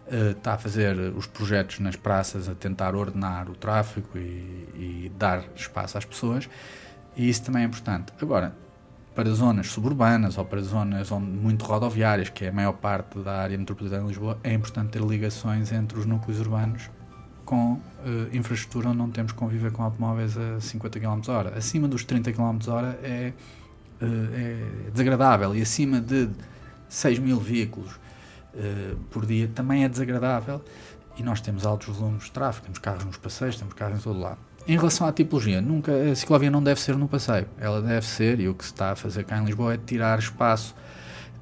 [0.08, 5.12] Uh, está a fazer os projetos nas praças a tentar ordenar o tráfego e, e
[5.18, 6.48] dar espaço às pessoas,
[7.16, 8.14] e isso também é importante.
[8.22, 8.54] Agora,
[9.16, 13.58] para zonas suburbanas ou para zonas muito rodoviárias, que é a maior parte da área
[13.58, 16.90] metropolitana de Lisboa, é importante ter ligações entre os núcleos urbanos
[17.46, 17.82] com uh,
[18.34, 22.34] infraestrutura onde não temos que conviver com automóveis a 50 km h Acima dos 30
[22.34, 23.34] km h é,
[24.02, 26.28] uh, é desagradável e acima de
[26.90, 30.62] 6 mil veículos uh, por dia também é desagradável
[31.18, 34.20] e nós temos altos volumes de tráfego, temos carros nos passeios, temos carros em todo
[34.20, 34.40] lado.
[34.68, 37.46] Em relação à tipologia, nunca, a ciclovia não deve ser no passeio.
[37.60, 40.18] Ela deve ser, e o que se está a fazer cá em Lisboa é tirar
[40.18, 40.76] espaço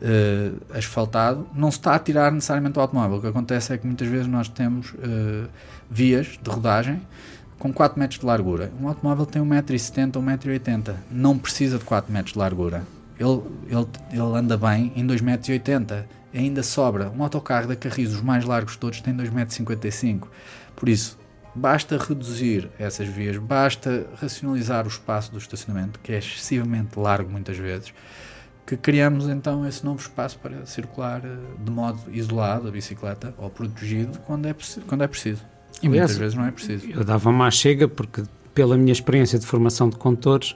[0.02, 1.48] uh, asfaltado.
[1.56, 3.18] Não se está a tirar necessariamente o automóvel.
[3.18, 5.48] O que acontece é que muitas vezes nós temos uh,
[5.90, 7.02] vias de rodagem
[7.58, 8.70] com 4 metros de largura.
[8.82, 10.96] Um automóvel tem 1,70m, 1,80m.
[11.10, 12.84] Não precisa de 4 metros de largura.
[13.18, 16.04] Ele, ele, ele anda bem em 2,80m.
[16.34, 17.10] Ainda sobra.
[17.10, 20.24] Um autocarro da Carris, os mais largos todos, tem 2,55m.
[20.76, 21.18] Por isso,
[21.56, 27.58] Basta reduzir essas vias, basta racionalizar o espaço do estacionamento, que é excessivamente largo muitas
[27.58, 27.94] vezes,
[28.66, 33.50] que criamos então esse novo espaço para circular eh, de modo isolado a bicicleta ou
[33.50, 34.56] protegido quando é,
[34.88, 35.44] quando é preciso.
[35.82, 36.90] E Aliás, muitas vezes não é preciso.
[36.90, 38.24] Eu dava uma chega porque,
[38.54, 40.56] pela minha experiência de formação de condutores,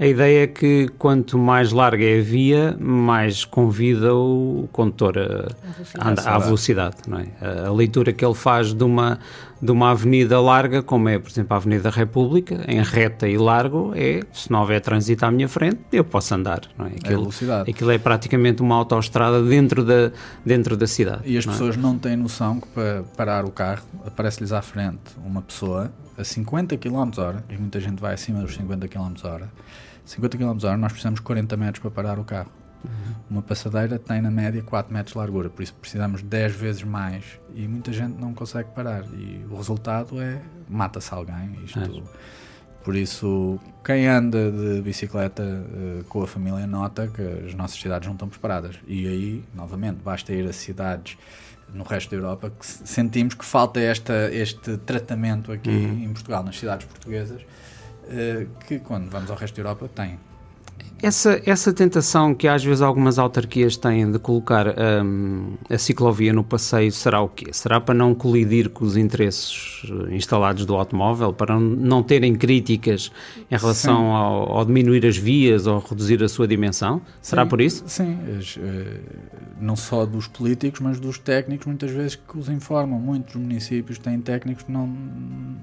[0.00, 6.08] a ideia é que quanto mais larga é a via, mais convida o condutor a,
[6.08, 6.96] andar à velocidade.
[7.06, 7.26] Não é?
[7.66, 9.18] A leitura que ele faz de uma,
[9.60, 13.36] de uma avenida larga, como é, por exemplo, a Avenida da República, em reta e
[13.36, 16.62] largo, é se não houver trânsito à minha frente, eu posso andar.
[16.78, 16.88] Não é?
[16.88, 17.70] é aquilo, é velocidade.
[17.70, 20.10] aquilo é praticamente uma autoestrada dentro da,
[20.42, 21.20] dentro da cidade.
[21.26, 21.56] E as não é?
[21.56, 21.78] pessoas é?
[21.78, 26.76] não têm noção que para parar o carro aparece-lhes à frente uma pessoa a 50
[26.76, 29.50] km hora, e muita gente vai acima dos 50 km hora
[30.04, 32.50] 50 km h nós precisamos de 40 metros para parar o carro.
[32.84, 33.14] Uhum.
[33.30, 37.24] Uma passadeira tem na média 4 metros de largura, por isso precisamos 10 vezes mais
[37.54, 39.04] e muita gente não consegue parar.
[39.12, 41.58] E o resultado é mata-se alguém.
[41.64, 42.02] Isto, é.
[42.82, 48.06] Por isso, quem anda de bicicleta uh, com a família nota que as nossas cidades
[48.06, 48.76] não estão preparadas.
[48.86, 51.18] E aí, novamente, basta ir a cidades
[51.74, 56.04] no resto da Europa que sentimos que falta esta, este tratamento aqui uhum.
[56.04, 57.42] em Portugal, nas cidades portuguesas
[58.66, 60.18] que quando vamos ao resto da Europa tem.
[61.02, 64.66] Essa, essa tentação que às vezes algumas autarquias têm de colocar
[65.02, 67.46] um, a ciclovia no passeio será o quê?
[67.52, 73.10] Será para não colidir com os interesses eh, instalados do automóvel, para não terem críticas
[73.50, 77.00] em relação ao, ao, diminuir as vias ou reduzir a sua dimensão?
[77.22, 77.82] Será sim, por isso?
[77.86, 78.18] Sim,
[78.58, 79.00] eh,
[79.58, 83.00] não só dos políticos, mas dos técnicos, muitas vezes que os informam.
[83.00, 84.94] Muitos municípios têm técnicos que não,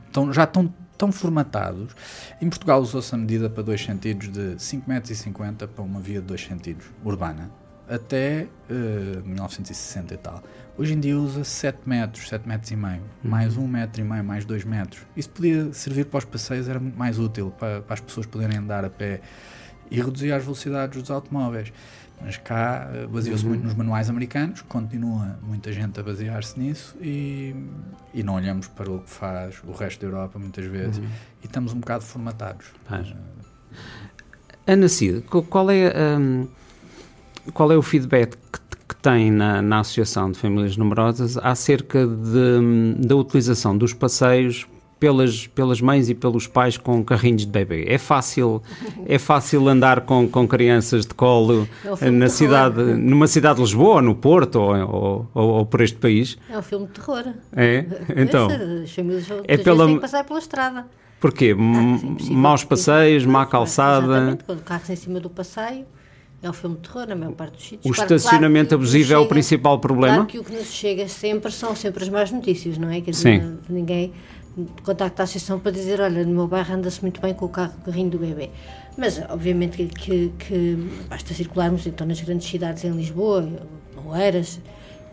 [0.07, 1.95] estão, já estão tão formatados.
[2.41, 6.27] Em Portugal usou-se a medida para dois sentidos de 5,50 metros para uma via de
[6.27, 7.51] dois sentidos, urbana,
[7.87, 10.43] até uh, eh, 1960 e tal.
[10.77, 13.29] Hoje em dia usa 7 metros, 7 metros e meio, uhum.
[13.29, 15.01] mais 1 metro e meio, mais 2 metros.
[15.15, 18.57] Isso podia servir para os passeios, era muito mais útil para, para as pessoas poderem
[18.57, 19.21] andar a pé
[19.89, 21.71] e reduzir as velocidades dos automóveis.
[22.19, 23.49] Mas cá eh, baseou-se uhum.
[23.49, 27.55] muito nos manuais americanos, continua muita gente a basear-se nisso e,
[28.13, 31.05] e não olhamos para o que faz o resto da Europa muitas vezes uhum.
[31.43, 32.67] e estamos um bocado formatados.
[32.89, 33.15] Uh,
[34.65, 36.47] Ana Cid, qual é, um,
[37.53, 43.07] qual é o feedback que, que tem na, na Associação de Famílias Numerosas acerca de,
[43.07, 44.67] da utilização dos passeios
[44.99, 47.85] pelas, pelas mães e pelos pais com carrinhos de bebê.
[47.87, 48.61] É fácil,
[49.05, 51.67] é fácil andar com, com crianças de colo
[52.01, 55.97] é na cidade, numa cidade de Lisboa, ou no Porto, ou, ou, ou, por este
[55.97, 56.37] país.
[56.49, 57.23] É um filme de terror.
[57.55, 57.85] É?
[58.15, 58.47] Então.
[58.49, 59.85] Famílias é pela...
[59.85, 60.85] têm que passar pela estrada.
[61.19, 61.55] Porquê?
[61.57, 64.05] Ah, Maus passeios, má calçada.
[64.05, 65.85] Exatamente, quando o carro em cima do passeio.
[66.41, 67.85] É um filme de terror, na maior parte dos sítios.
[67.85, 70.17] O claro, estacionamento claro abusivo é o principal problema?
[70.17, 73.01] Claro que o que nos chega sempre são sempre as más notícias, não é?
[73.01, 73.57] Quer dizer, Sim.
[73.67, 74.13] ninguém
[74.83, 77.73] contacto a associação para dizer, olha, no meu bairro anda-se muito bem com o carro,
[77.85, 78.49] carrinho do bebê.
[78.97, 80.75] Mas, obviamente, que, que,
[81.09, 83.47] basta circularmos então nas grandes cidades em Lisboa,
[84.05, 84.59] Oeiras,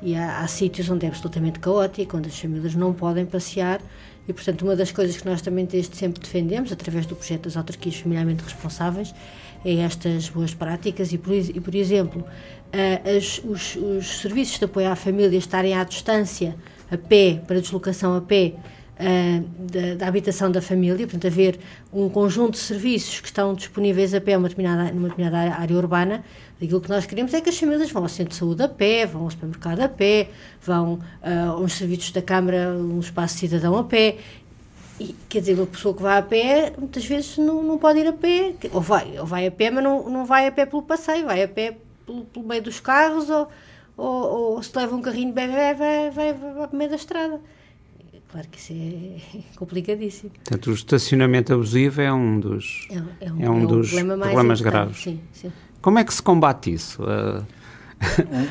[0.03, 3.80] e há, há sítios onde é absolutamente caótico, onde as famílias não podem passear,
[4.26, 7.57] e, portanto, uma das coisas que nós também desde sempre defendemos, através do projeto das
[7.57, 9.14] autarquias familiarmente responsáveis,
[9.64, 14.64] é estas boas práticas e, por, e, por exemplo, uh, as, os, os, serviços de
[14.64, 16.57] apoio à família estarem à distância,
[16.90, 18.55] a pé, para deslocação a pé,
[19.59, 21.59] da, da, habitação da família, portanto, haver
[21.92, 26.24] um conjunto de serviços que estão disponíveis a pé numa determinada, numa determinada área urbana.
[26.62, 29.05] Aquilo que nós queremos é que as famílias vão ao centro de saúde a pé,
[29.05, 30.28] vão ao supermercado a pé,
[30.62, 34.16] vão uh, aos serviços da Câmara, um espaço cidadão a pé.
[34.99, 38.07] E, quer dizer, uma pessoa que vai a pé, muitas vezes não, não pode ir
[38.07, 40.82] a pé, ou vai, ou vai a pé, mas não, não vai a pé pelo
[40.82, 41.76] passeio, vai a pé
[42.07, 43.49] pelo, pelo meio dos carros, ou,
[43.97, 46.90] ou, ou se leva um carrinho de bebê, vai, vai, vai, vai para o meio
[46.90, 47.40] da estrada.
[48.35, 50.30] Claro que isso é complicadíssimo.
[50.30, 54.61] Portanto, o estacionamento abusivo é um dos, é, é um, é um, dos problema problemas
[54.61, 54.97] graves.
[55.05, 55.53] Sim, sim.
[55.80, 57.01] Como é que se combate isso?
[57.01, 57.47] Uh,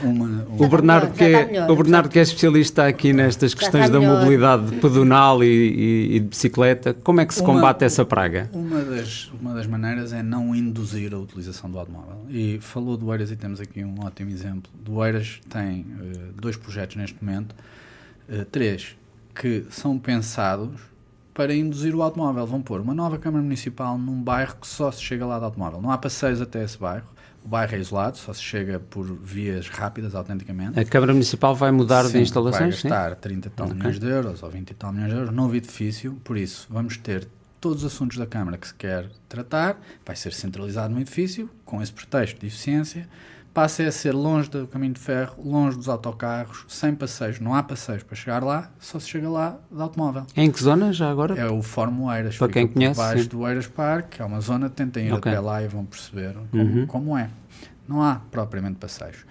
[0.05, 0.65] uma, uma...
[0.65, 3.99] O Bernardo, melhor, que é, melhor, o Bernardo que é especialista aqui nestas questões da
[3.99, 8.49] mobilidade pedonal e, e, e, de bicicleta, como é que se uma, combate essa praga?
[8.53, 12.25] Uma das, uma das maneiras é não induzir a utilização do automóvel.
[12.29, 14.71] E falou do Eiras e temos aqui um ótimo exemplo.
[14.81, 17.53] Do Eiras tem uh, dois projetos neste momento,
[18.29, 18.95] uh, três
[19.34, 20.79] que são pensados
[21.34, 22.45] para induzir o automóvel.
[22.45, 25.81] Vão pôr uma nova Câmara Municipal num bairro que só se chega lá de automóvel.
[25.81, 27.07] Não há passeios até esse bairro.
[27.43, 30.79] O bairro é isolado, só se chega por vias rápidas, autenticamente.
[30.79, 32.81] A Câmara Municipal vai mudar sim, de instalações?
[32.81, 33.19] Vai gastar sim?
[33.19, 33.77] 30 e tal okay.
[33.77, 36.13] milhões de euros ou 20 e tal milhões de euros, novo edifício.
[36.23, 37.27] Por isso, vamos ter
[37.59, 39.77] todos os assuntos da Câmara que se quer tratar.
[40.05, 43.09] Vai ser centralizado no edifício, com esse pretexto de eficiência
[43.53, 47.39] passa a ser longe do caminho de ferro, longe dos autocarros, sem passeios.
[47.39, 50.25] Não há passeios para chegar lá, só se chega lá de automóvel.
[50.35, 51.39] Em que zona já agora?
[51.39, 52.37] É o Fórum Eiras.
[52.37, 52.99] Para quem conhece.
[52.99, 55.31] Baixo do Eiras Park, é uma zona, tentem ir okay.
[55.31, 56.87] até lá e vão perceber como, uhum.
[56.87, 57.29] como é.
[57.87, 59.25] Não há propriamente passeios.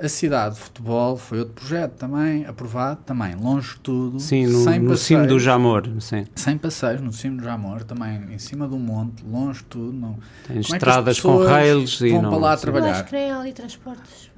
[0.00, 4.20] A cidade de futebol foi outro projeto também, aprovado, também, longe de tudo.
[4.20, 5.88] Sim, no, sem no cimo do Jamor.
[5.98, 6.24] Sim.
[6.36, 9.92] Sem passeios, no cimo do Jamor, também em cima do monte, longe de tudo.
[9.92, 10.16] Não.
[10.46, 12.62] Tem Como estradas é com rails e vão não, para lá sim.
[12.62, 12.92] trabalhar.
[12.92, 14.30] acho que nem há ali transportes.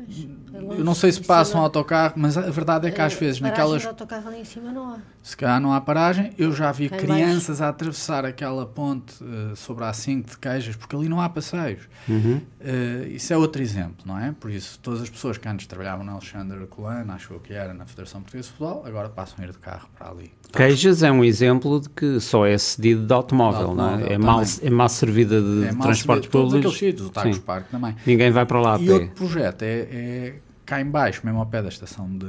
[0.55, 3.39] É Eu não sei se passa um autocarro, mas a verdade é que às vezes
[3.43, 3.85] naquelas.
[3.85, 4.99] autocarro ali em cima não há.
[5.23, 7.65] Se calhar não há paragem, eu já vi crianças baixo.
[7.65, 11.83] a atravessar aquela ponte uh, sobre a A5 de queijas, porque ali não há passeios.
[12.09, 12.41] Uhum.
[12.59, 14.33] Uh, isso é outro exemplo, não é?
[14.33, 17.85] Por isso, todas as pessoas que antes trabalhavam na Alexandre Colana, acho que era na
[17.85, 20.33] Federação Portuguesa de Futebol, agora passam a ir de carro para ali.
[20.53, 24.15] Queijas é um exemplo de que só é cedido de automóvel, de automóvel não é?
[24.15, 26.53] É mal, é mal servida de é mal transportes públicos.
[26.53, 27.95] Todos aqueles sítios, o Tagos Parque também.
[28.07, 28.93] Ninguém vai para lá a E pé.
[28.95, 32.27] outro projeto é, é cá em baixo, mesmo ao pé da estação de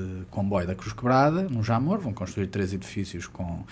[0.00, 3.64] de comboio da Cruz Quebrada, no Jamor, vão construir três edifícios com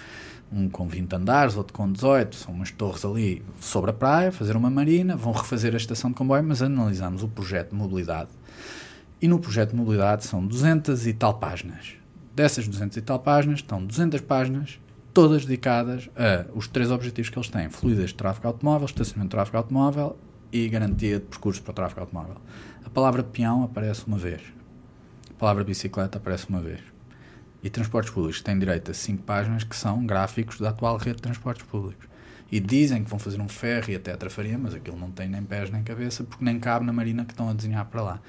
[0.53, 4.55] um com 20 andares, outro com 18, são umas torres ali sobre a praia, fazer
[4.55, 8.31] uma marina, vão refazer a estação de comboio, mas analisamos o projeto de mobilidade.
[9.21, 11.95] E no projeto de mobilidade são 200 e tal páginas.
[12.35, 14.79] Dessas 200 e tal páginas, estão 200 páginas,
[15.15, 19.37] todas dedicadas a os três objetivos que eles têm: fluidez de tráfego automóvel, estacionamento de
[19.37, 20.17] tráfego automóvel
[20.53, 22.37] e garantia de percurso para o tráfego automóvel.
[22.85, 24.43] A palavra peão aparece uma vez,
[25.43, 26.79] palavra bicicleta aparece uma vez.
[27.65, 31.23] E transportes públicos têm direito a cinco páginas que são gráficos da atual rede de
[31.23, 32.07] transportes públicos.
[32.49, 35.29] E dizem que vão fazer um ferro e até a trafaria, mas aquilo não tem
[35.29, 38.21] nem pés nem cabeça porque nem cabe na marina que estão a desenhar para lá.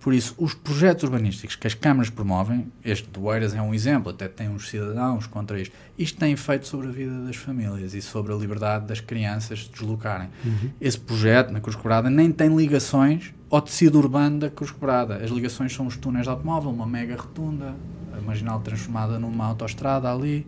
[0.00, 4.10] Por isso, os projetos urbanísticos que as câmaras promovem, este do Oeiras é um exemplo,
[4.10, 8.02] até tem uns cidadãos contra isto, isto tem efeito sobre a vida das famílias e
[8.02, 10.28] sobre a liberdade das crianças de deslocarem.
[10.44, 10.70] Uhum.
[10.78, 15.16] Esse projeto, na Cruz Quebrada, nem tem ligações ao tecido urbano da Cruz Quebrada.
[15.16, 17.74] As ligações são os túneis de automóvel, uma mega rotunda,
[18.16, 20.46] a marginal transformada numa autoestrada ali,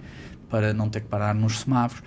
[0.49, 2.05] para não ter que parar nos semáforos.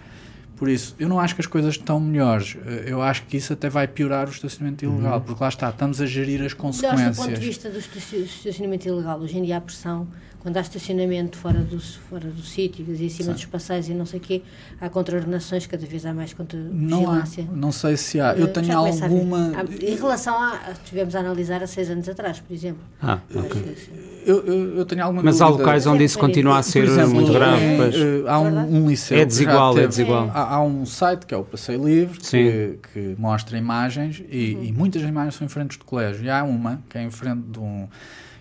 [0.55, 2.55] Por isso, eu não acho que as coisas estão melhores.
[2.65, 4.93] Eh, eu acho que isso até vai piorar o estacionamento uhum.
[4.93, 5.25] ilegal, uhum.
[5.25, 6.97] porque lá está, estamos a gerir as consequências.
[6.97, 10.07] Melhores do ponto de vista do estacionamento ilegal, hoje em dia há pressão
[10.45, 13.33] quando há estacionamento fora do, fora do sítio e em cima Sim.
[13.33, 14.43] dos passeios e não sei o quê,
[14.79, 17.47] há contraordenações, cada vez há mais contra não vigilância.
[17.51, 18.35] Há, não sei se há.
[18.35, 19.53] Eu eh, tenho alguma.
[19.81, 20.59] Em relação a.
[20.85, 22.83] Tivemos a analisar há seis anos atrás, por exemplo.
[23.01, 23.75] Ah, ok.
[24.23, 27.33] Eu, eu, eu, tenho alguma Mas há locais onde isso continua a ser exemplo, muito
[27.33, 27.63] grave.
[27.63, 29.17] É, há um, um, liceu.
[29.17, 30.29] É desigual, teve, é desigual.
[30.31, 34.63] Há, há, um site que é o Passeio Livre que, que, mostra imagens e, uhum.
[34.63, 36.23] e muitas imagens são em frente do colégio.
[36.23, 37.87] E há uma que é em frente de um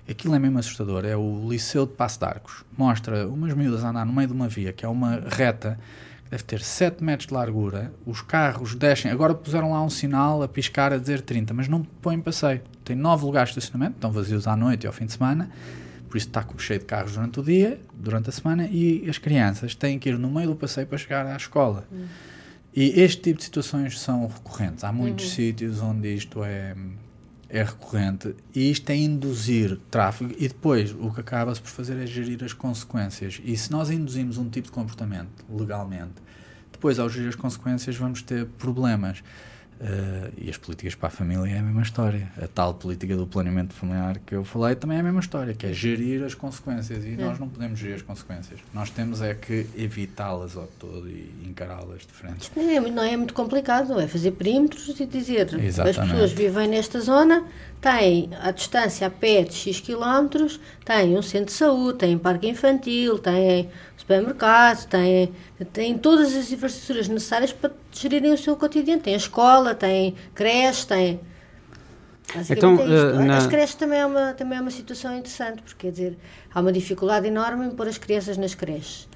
[0.09, 1.05] Aquilo é mesmo assustador.
[1.05, 2.65] É o Liceu de Passo de Arcos.
[2.77, 5.79] Mostra umas miúdas a andar no meio de uma via, que é uma reta
[6.25, 7.93] que deve ter 7 metros de largura.
[8.05, 9.11] Os carros descem.
[9.11, 12.61] Agora puseram lá um sinal a piscar a dizer 30, mas não põem passeio.
[12.85, 15.51] Tem 9 lugares de estacionamento, estão vazios à noite e ao fim de semana.
[16.09, 19.75] por isso está cheio de carros durante o dia, durante a semana, e as crianças
[19.75, 21.85] têm que ir no meio do passeio para chegar à escola.
[21.91, 22.07] Uhum.
[22.77, 24.83] E este tipo de situações são recorrentes.
[24.83, 25.31] Há muitos uhum.
[25.31, 26.75] sítios onde isto é,
[27.49, 32.07] é recorrente e isto é induzir tráfego e depois o que acaba-se por fazer é
[32.07, 33.41] gerir as consequências.
[33.45, 36.15] E se nós induzimos um tipo de comportamento legalmente,
[36.73, 39.23] depois ao gerir as consequências vamos ter problemas.
[39.81, 42.31] Uh, e as políticas para a família é a mesma história.
[42.41, 45.67] A tal política do planeamento familiar que eu falei também é a mesma história, que
[45.67, 47.05] é gerir as consequências.
[47.05, 47.17] E é.
[47.17, 48.61] nós não podemos gerir as consequências.
[48.73, 52.51] Nós temos é que evitá-las ao todo e encará-las de frente.
[52.57, 56.01] Não é, não é muito complicado, é fazer perímetros e dizer Exatamente.
[56.01, 57.45] as pessoas vivem nesta zona,
[57.81, 62.49] têm a distância a pé de X quilómetros, têm um centro de saúde, têm parque
[62.49, 63.69] infantil, têm
[64.05, 65.33] supermercado, têm,
[65.73, 69.01] têm todas as infraestruturas necessárias para gerirem o seu cotidiano.
[69.01, 71.21] Tem a escola, tem creche, tem.
[72.51, 73.39] Então, é uh, na...
[73.39, 76.19] As creches também é, uma, também é uma situação interessante, porque quer dizer,
[76.53, 79.09] há uma dificuldade enorme em pôr as crianças nas creches.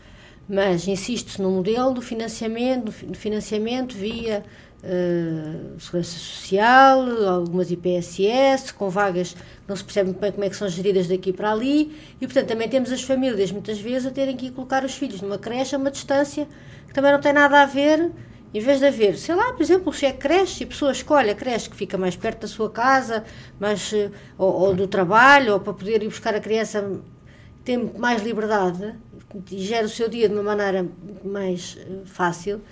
[0.49, 4.43] Mas insiste-se no modelo do financiamento, do financiamento via
[4.83, 10.57] uh, Segurança Social, algumas IPSS, com vagas que não se percebe bem como é que
[10.57, 14.37] são geridas daqui para ali, e portanto também temos as famílias muitas vezes a terem
[14.37, 16.49] que ir colocar os filhos numa creche a uma distância
[16.87, 18.11] que também não tem nada a ver
[18.53, 21.31] em vez de haver, sei lá, por exemplo, se é creche e a pessoa escolhe
[21.31, 23.25] a creche que fica mais perto da sua casa,
[23.61, 26.99] mais, eh, ou, ou do trabalho, ou para poder ir buscar a criança,
[27.63, 28.95] tem mais liberdade
[29.51, 30.87] e gera o seu dia de uma maneira
[31.23, 32.63] mais uh, fácil,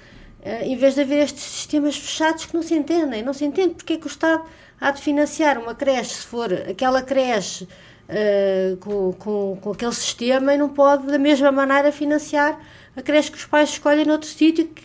[0.44, 3.22] em vez de haver estes sistemas fechados que não se entendem.
[3.22, 4.44] Não se entende porque é que o Estado
[4.80, 10.54] há de financiar uma creche, se for aquela creche uh, com, com, com aquele sistema,
[10.54, 12.58] e não pode, da mesma maneira, financiar
[12.94, 14.84] a creche que os pais escolhem noutro sítio que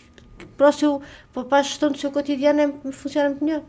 [0.56, 3.62] para, o seu, para a gestão do seu cotidiano é, funciona muito melhor.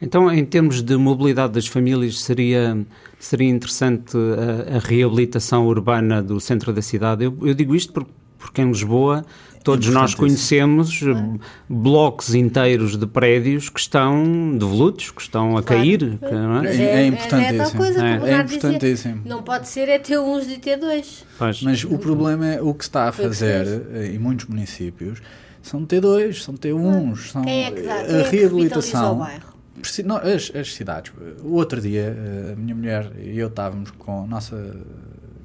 [0.00, 2.86] Então, em termos de mobilidade das famílias, seria,
[3.18, 7.24] seria interessante a, a reabilitação urbana do centro da cidade?
[7.24, 9.24] Eu, eu digo isto porque, porque em Lisboa
[9.62, 11.38] todos nós conhecemos é.
[11.68, 15.82] blocos inteiros de prédios que estão devolutos, que estão a claro.
[15.82, 16.18] cair.
[16.22, 16.66] É?
[16.66, 17.62] É, é, importantíssimo.
[17.62, 19.16] É, coisa, é, é importantíssimo.
[19.18, 21.24] Dizer, não pode ser é ter uns e ter dois.
[21.62, 25.20] Mas o problema é o que se está a fazer eh, em muitos municípios
[25.62, 28.04] são T2, são T1s, são Quem é que dá?
[28.04, 29.26] Quem a reabilitação.
[29.26, 29.40] É
[30.04, 31.12] não, as, as, cidades.
[31.42, 32.16] O outro dia,
[32.52, 34.76] a minha mulher e eu estávamos com a nossa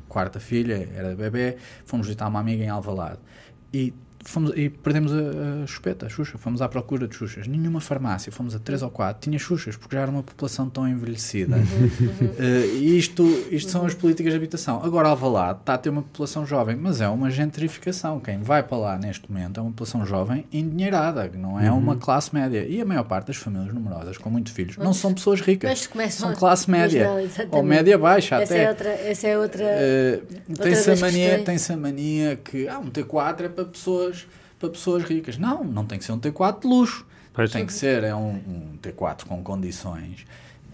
[0.08, 3.20] quarta filha, era bebê, fomos visitar uma amiga em Alvalade.
[3.74, 3.94] E
[4.24, 6.38] fomos, e perdemos a, a chupeta, a Xuxa.
[6.38, 7.48] Fomos à procura de Xuxas.
[7.48, 10.88] Nenhuma farmácia, fomos a três ou quatro, tinha Xuxas, porque já era uma população tão
[10.88, 11.58] envelhecida.
[11.58, 14.84] uh, e isto, isto são as políticas de habitação.
[14.84, 18.20] Agora, Alvalade está a ter uma população jovem, mas é uma gentrificação.
[18.20, 21.78] Quem vai para lá neste momento é uma população jovem endinheirada, não é uhum.
[21.78, 22.66] uma classe média.
[22.66, 25.90] E a maior parte das famílias numerosas com muitos filhos mas, não são pessoas ricas,
[26.12, 28.64] são classe média não, ou média baixa essa até.
[28.64, 29.64] É outra, essa é outra.
[29.64, 34.28] Uh, tem-se a mania, tem a mania que ah, um T4 é para pessoas pessoas,
[34.60, 35.38] para pessoas ricas.
[35.38, 37.06] Não, não tem que ser um T4 de luxo.
[37.34, 40.26] Pois tem que ser é um, um T4 com condições.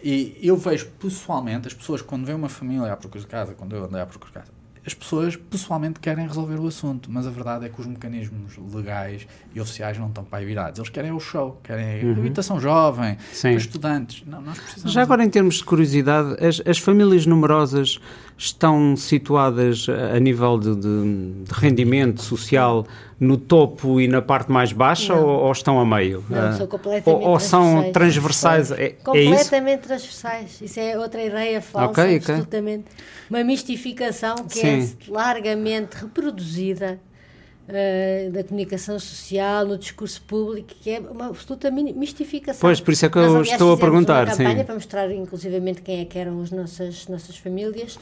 [0.04, 3.76] E eu vejo pessoalmente, as pessoas quando vêm uma família à procura de casa, quando
[3.76, 7.30] eu andei à procura de casa, as pessoas pessoalmente querem resolver o assunto, mas a
[7.30, 10.80] verdade é que os mecanismos legais e oficiais não estão para aí virados.
[10.80, 12.14] Eles querem o show, querem uhum.
[12.14, 13.18] habitação jovem,
[13.56, 14.24] estudantes.
[14.26, 18.00] Não, nós precisamos Já agora, em termos de curiosidade, as, as famílias numerosas
[18.40, 22.88] estão situadas a nível de, de, de, rendimento social
[23.20, 26.24] no topo e na parte mais baixa ou, ou, estão a meio?
[26.30, 28.72] Não, são completamente ou, ou são transversais?
[28.72, 29.82] É, completamente é isso?
[29.82, 30.62] transversais.
[30.62, 32.86] Isso é outra ideia falsa, okay, absolutamente.
[32.86, 33.06] Okay.
[33.30, 34.98] Uma mistificação que é Sim.
[35.08, 37.00] é largamente reproduzida
[37.70, 42.60] Uh, da comunicação social, no discurso público, que é uma absoluta mistificação.
[42.60, 44.26] Pois, por isso é que Nós, eu aliás, estou a perguntar.
[44.26, 44.64] uma campanha sim.
[44.64, 48.00] para mostrar, inclusivamente, quem é que eram as nossas, nossas famílias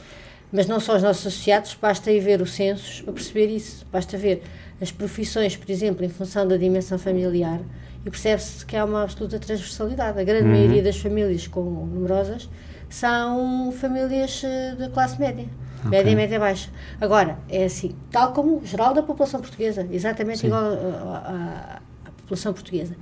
[0.52, 3.86] mas não só os nossos associados, basta ir ver os censos para perceber isso.
[3.92, 4.44] Basta ver
[4.82, 7.60] as profissões, por exemplo, em função da dimensão familiar,
[8.06, 10.20] e percebe-se que há uma absoluta transversalidade.
[10.20, 10.52] A grande uhum.
[10.52, 12.50] maioria das famílias com numerosas
[12.90, 15.46] são famílias eh, da classe média.
[15.80, 15.90] Okay.
[15.90, 16.70] Média e média baixa.
[17.02, 20.48] Agora, é assim, tal como o geral da população portuguesa, exatamente Sim.
[20.48, 21.82] igual à
[22.18, 22.96] população portuguesa.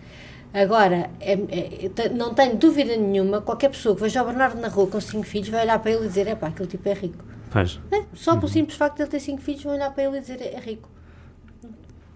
[0.54, 4.88] Agora, é, é, não tenho dúvida nenhuma, qualquer pessoa que veja o Bernardo na rua
[4.88, 7.35] com cinco filhos vai olhar para ele e dizer: é pá, aquele tipo é rico.
[7.56, 7.80] Faz.
[7.89, 8.49] É, só pelo uhum.
[8.49, 10.89] simples facto de ele ter cinco filhos, vão olhar para ele e dizer: é rico.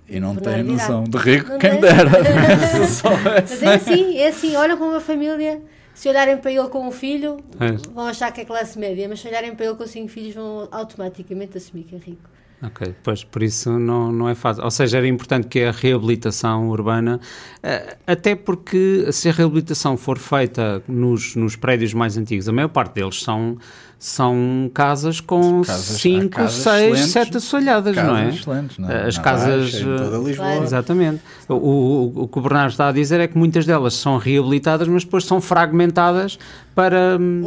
[0.10, 1.80] E não tem noção de rico, não quem tem.
[1.80, 2.10] dera.
[3.48, 5.62] Mas é assim, é assim, olha como a família.
[5.94, 7.72] Se olharem para ele com um filho, é.
[7.94, 10.68] vão achar que é classe média, mas se olharem para ele com cinco filhos, vão
[10.72, 12.30] automaticamente assumir que é rico.
[12.62, 14.64] Ok, pois por isso não, não é fácil.
[14.64, 17.20] Ou seja, era importante que a reabilitação urbana,
[17.64, 22.68] eh, até porque se a reabilitação for feita nos, nos prédios mais antigos, a maior
[22.68, 23.58] parte deles são,
[24.00, 28.30] são casas com 5, 6, 7 assoalhadas, não é?
[28.30, 29.08] Excelentes, não é?
[29.08, 29.72] As Na casas.
[29.74, 30.56] Baixa, em toda Lisboa.
[30.64, 31.22] Exatamente.
[31.50, 34.88] O, o, o, que o Bernardo está a dizer é que muitas delas são reabilitadas,
[34.88, 36.40] mas depois são fragmentadas
[36.74, 37.44] para hum,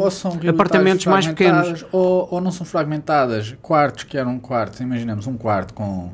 [0.47, 1.87] apartamentos mais pequenos.
[1.91, 3.57] Ou, ou não são fragmentadas.
[3.63, 6.11] Quartos que eram quartos, imaginemos um quarto com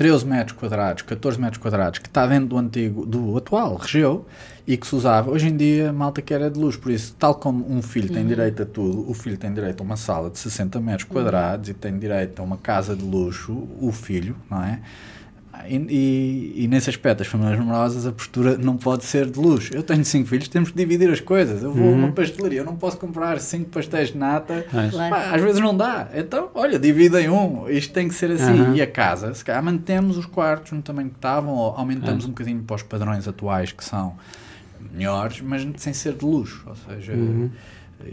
[0.00, 4.24] 13 metros quadrados, 14 metros quadrados, que está dentro do antigo, do atual regeu
[4.66, 5.30] e que se usava.
[5.30, 8.22] Hoje em dia, malta que era de luz, por isso, tal como um filho tem
[8.22, 8.28] uhum.
[8.28, 11.74] direito a tudo, o filho tem direito a uma sala de 60 metros quadrados uhum.
[11.74, 14.80] e tem direito a uma casa de luxo, o filho, não é?
[15.68, 19.74] E, e, nesse aspecto, as famílias numerosas, a postura não pode ser de luxo.
[19.74, 21.62] Eu tenho cinco filhos, temos que dividir as coisas.
[21.62, 21.92] Eu vou uhum.
[21.92, 22.12] a uma uhum.
[22.12, 24.66] pastelaria, eu não posso comprar cinco pastéis de nata.
[25.08, 26.08] Pá, às vezes não dá.
[26.14, 27.68] Então, olha, dividem um.
[27.68, 28.60] Isto tem que ser assim.
[28.60, 28.74] Uhum.
[28.74, 32.30] E a casa, se calhar mantemos os quartos no tamanho que estavam, ou aumentamos uhum.
[32.30, 34.16] um bocadinho para os padrões atuais que são
[34.92, 36.62] melhores, mas sem ser de luxo.
[36.66, 37.50] Ou seja, uhum.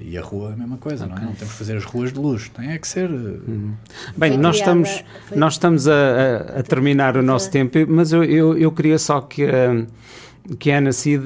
[0.02, 1.16] E a rua é a mesma coisa, okay.
[1.16, 1.26] não é?
[1.26, 3.10] Não temos que fazer as ruas de luxo, tem é que ser.
[3.10, 3.74] Eh, uhum.
[4.16, 5.38] Bem, foi nós criada, estamos, foi...
[5.38, 9.44] nós estamos a, a terminar o nosso tempo, mas eu, eu, eu queria só que.
[9.46, 9.88] Uh,
[10.56, 11.24] que a Ana Cid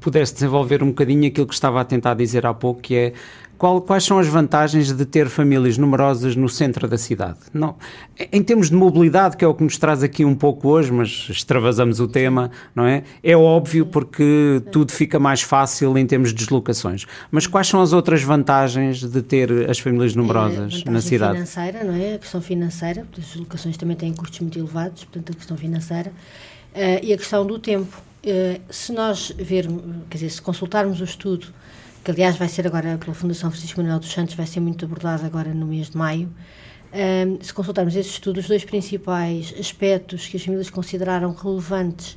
[0.00, 3.12] pudesse desenvolver um bocadinho aquilo que estava a tentar dizer há pouco, que é
[3.58, 7.38] qual, quais são as vantagens de ter famílias numerosas no centro da cidade?
[7.54, 7.76] Não,
[8.30, 11.26] em termos de mobilidade, que é o que nos traz aqui um pouco hoje, mas
[11.30, 13.02] extravasamos o tema, não é?
[13.22, 17.06] É óbvio porque tudo fica mais fácil em termos de deslocações.
[17.30, 21.32] Mas quais são as outras vantagens de ter as famílias é, numerosas é na cidade?
[21.32, 22.14] A financeira, não é?
[22.14, 26.12] A questão financeira, porque as deslocações também têm custos muito elevados, portanto a questão financeira.
[26.74, 28.05] Uh, e a questão do tempo.
[28.26, 31.46] Uh, se nós vermos, quer dizer, se consultarmos o estudo
[32.02, 35.24] que aliás vai ser agora pela Fundação Francisco Manuel dos Santos, vai ser muito abordado
[35.24, 36.28] agora no mês de maio.
[36.92, 42.16] Um, se consultarmos esse estudo, os dois principais aspectos que as famílias consideraram relevantes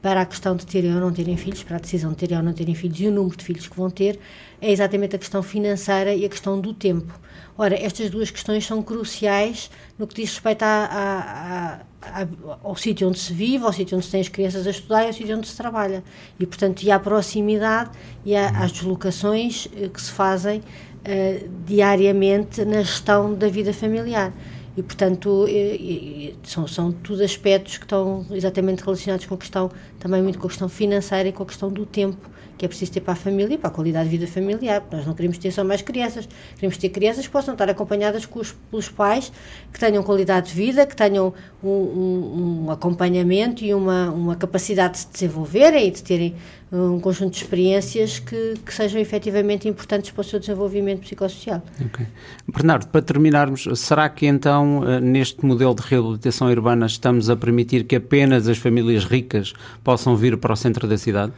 [0.00, 2.42] para a questão de terem ou não terem filhos, para a decisão de terem ou
[2.42, 4.18] não terem filhos e o número de filhos que vão ter,
[4.60, 7.12] é exatamente a questão financeira e a questão do tempo.
[7.56, 9.68] Ora, estas duas questões são cruciais
[9.98, 12.28] no que diz respeito a, a, a,
[12.62, 15.06] ao sítio onde se vive, ao sítio onde se tem as crianças a estudar e
[15.08, 16.04] ao sítio onde se trabalha.
[16.38, 17.90] E, portanto, e à proximidade
[18.24, 24.32] e às deslocações eh, que se fazem uh, diariamente na gestão da vida familiar.
[24.78, 29.68] E, portanto, e, e, são, são tudo aspectos que estão exatamente relacionados com a questão,
[29.98, 32.92] também muito com a questão financeira e com a questão do tempo que é preciso
[32.92, 34.82] ter para a família e para a qualidade de vida familiar.
[34.90, 38.40] Nós não queremos ter só mais crianças, queremos ter crianças que possam estar acompanhadas com
[38.40, 39.32] os, pelos pais,
[39.72, 41.32] que tenham qualidade de vida, que tenham
[41.62, 46.34] um, um, um acompanhamento e uma, uma capacidade de se desenvolverem e de terem
[46.70, 51.62] um conjunto de experiências que, que, sejam efetivamente importantes para o seu desenvolvimento psicossocial.
[51.86, 52.06] Okay.
[52.46, 57.84] Bernardo, para terminarmos, será que então eh, neste modelo de reabilitação urbana estamos a permitir
[57.84, 61.32] que apenas as famílias ricas possam vir para o centro da cidade?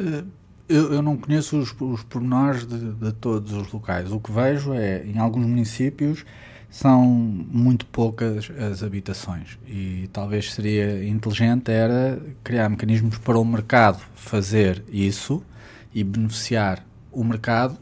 [0.00, 0.24] Uh,
[0.70, 4.12] eu, eu não conheço os, os pormenores de, de, todos os locais.
[4.12, 6.24] O que vejo é, em alguns municípios,
[6.70, 14.00] são muito poucas as habitações e talvez seria inteligente era criar mecanismos para o mercado
[14.14, 15.42] fazer isso
[15.92, 17.76] e beneficiar o mercado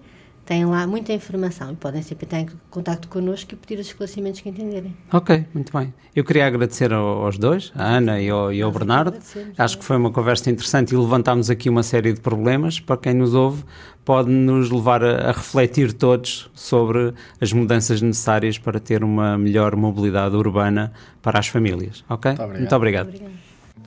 [0.46, 4.40] têm lá muita informação e podem sempre estar em contato connosco e pedir os esclarecimentos
[4.40, 4.96] que entenderem.
[5.12, 5.92] Ok, muito bem.
[6.14, 9.18] Eu queria agradecer aos dois, a Ana e ao, e ao Bernardo.
[9.58, 12.78] Acho que foi uma conversa interessante e levantámos aqui uma série de problemas.
[12.78, 13.64] Para quem nos ouve,
[14.04, 19.74] pode nos levar a, a refletir todos sobre as mudanças necessárias para ter uma melhor
[19.74, 22.04] mobilidade urbana para as famílias.
[22.08, 22.30] Ok?
[22.30, 22.60] Muito obrigado.
[22.60, 23.08] Muito obrigado.
[23.08, 23.45] Obrigada.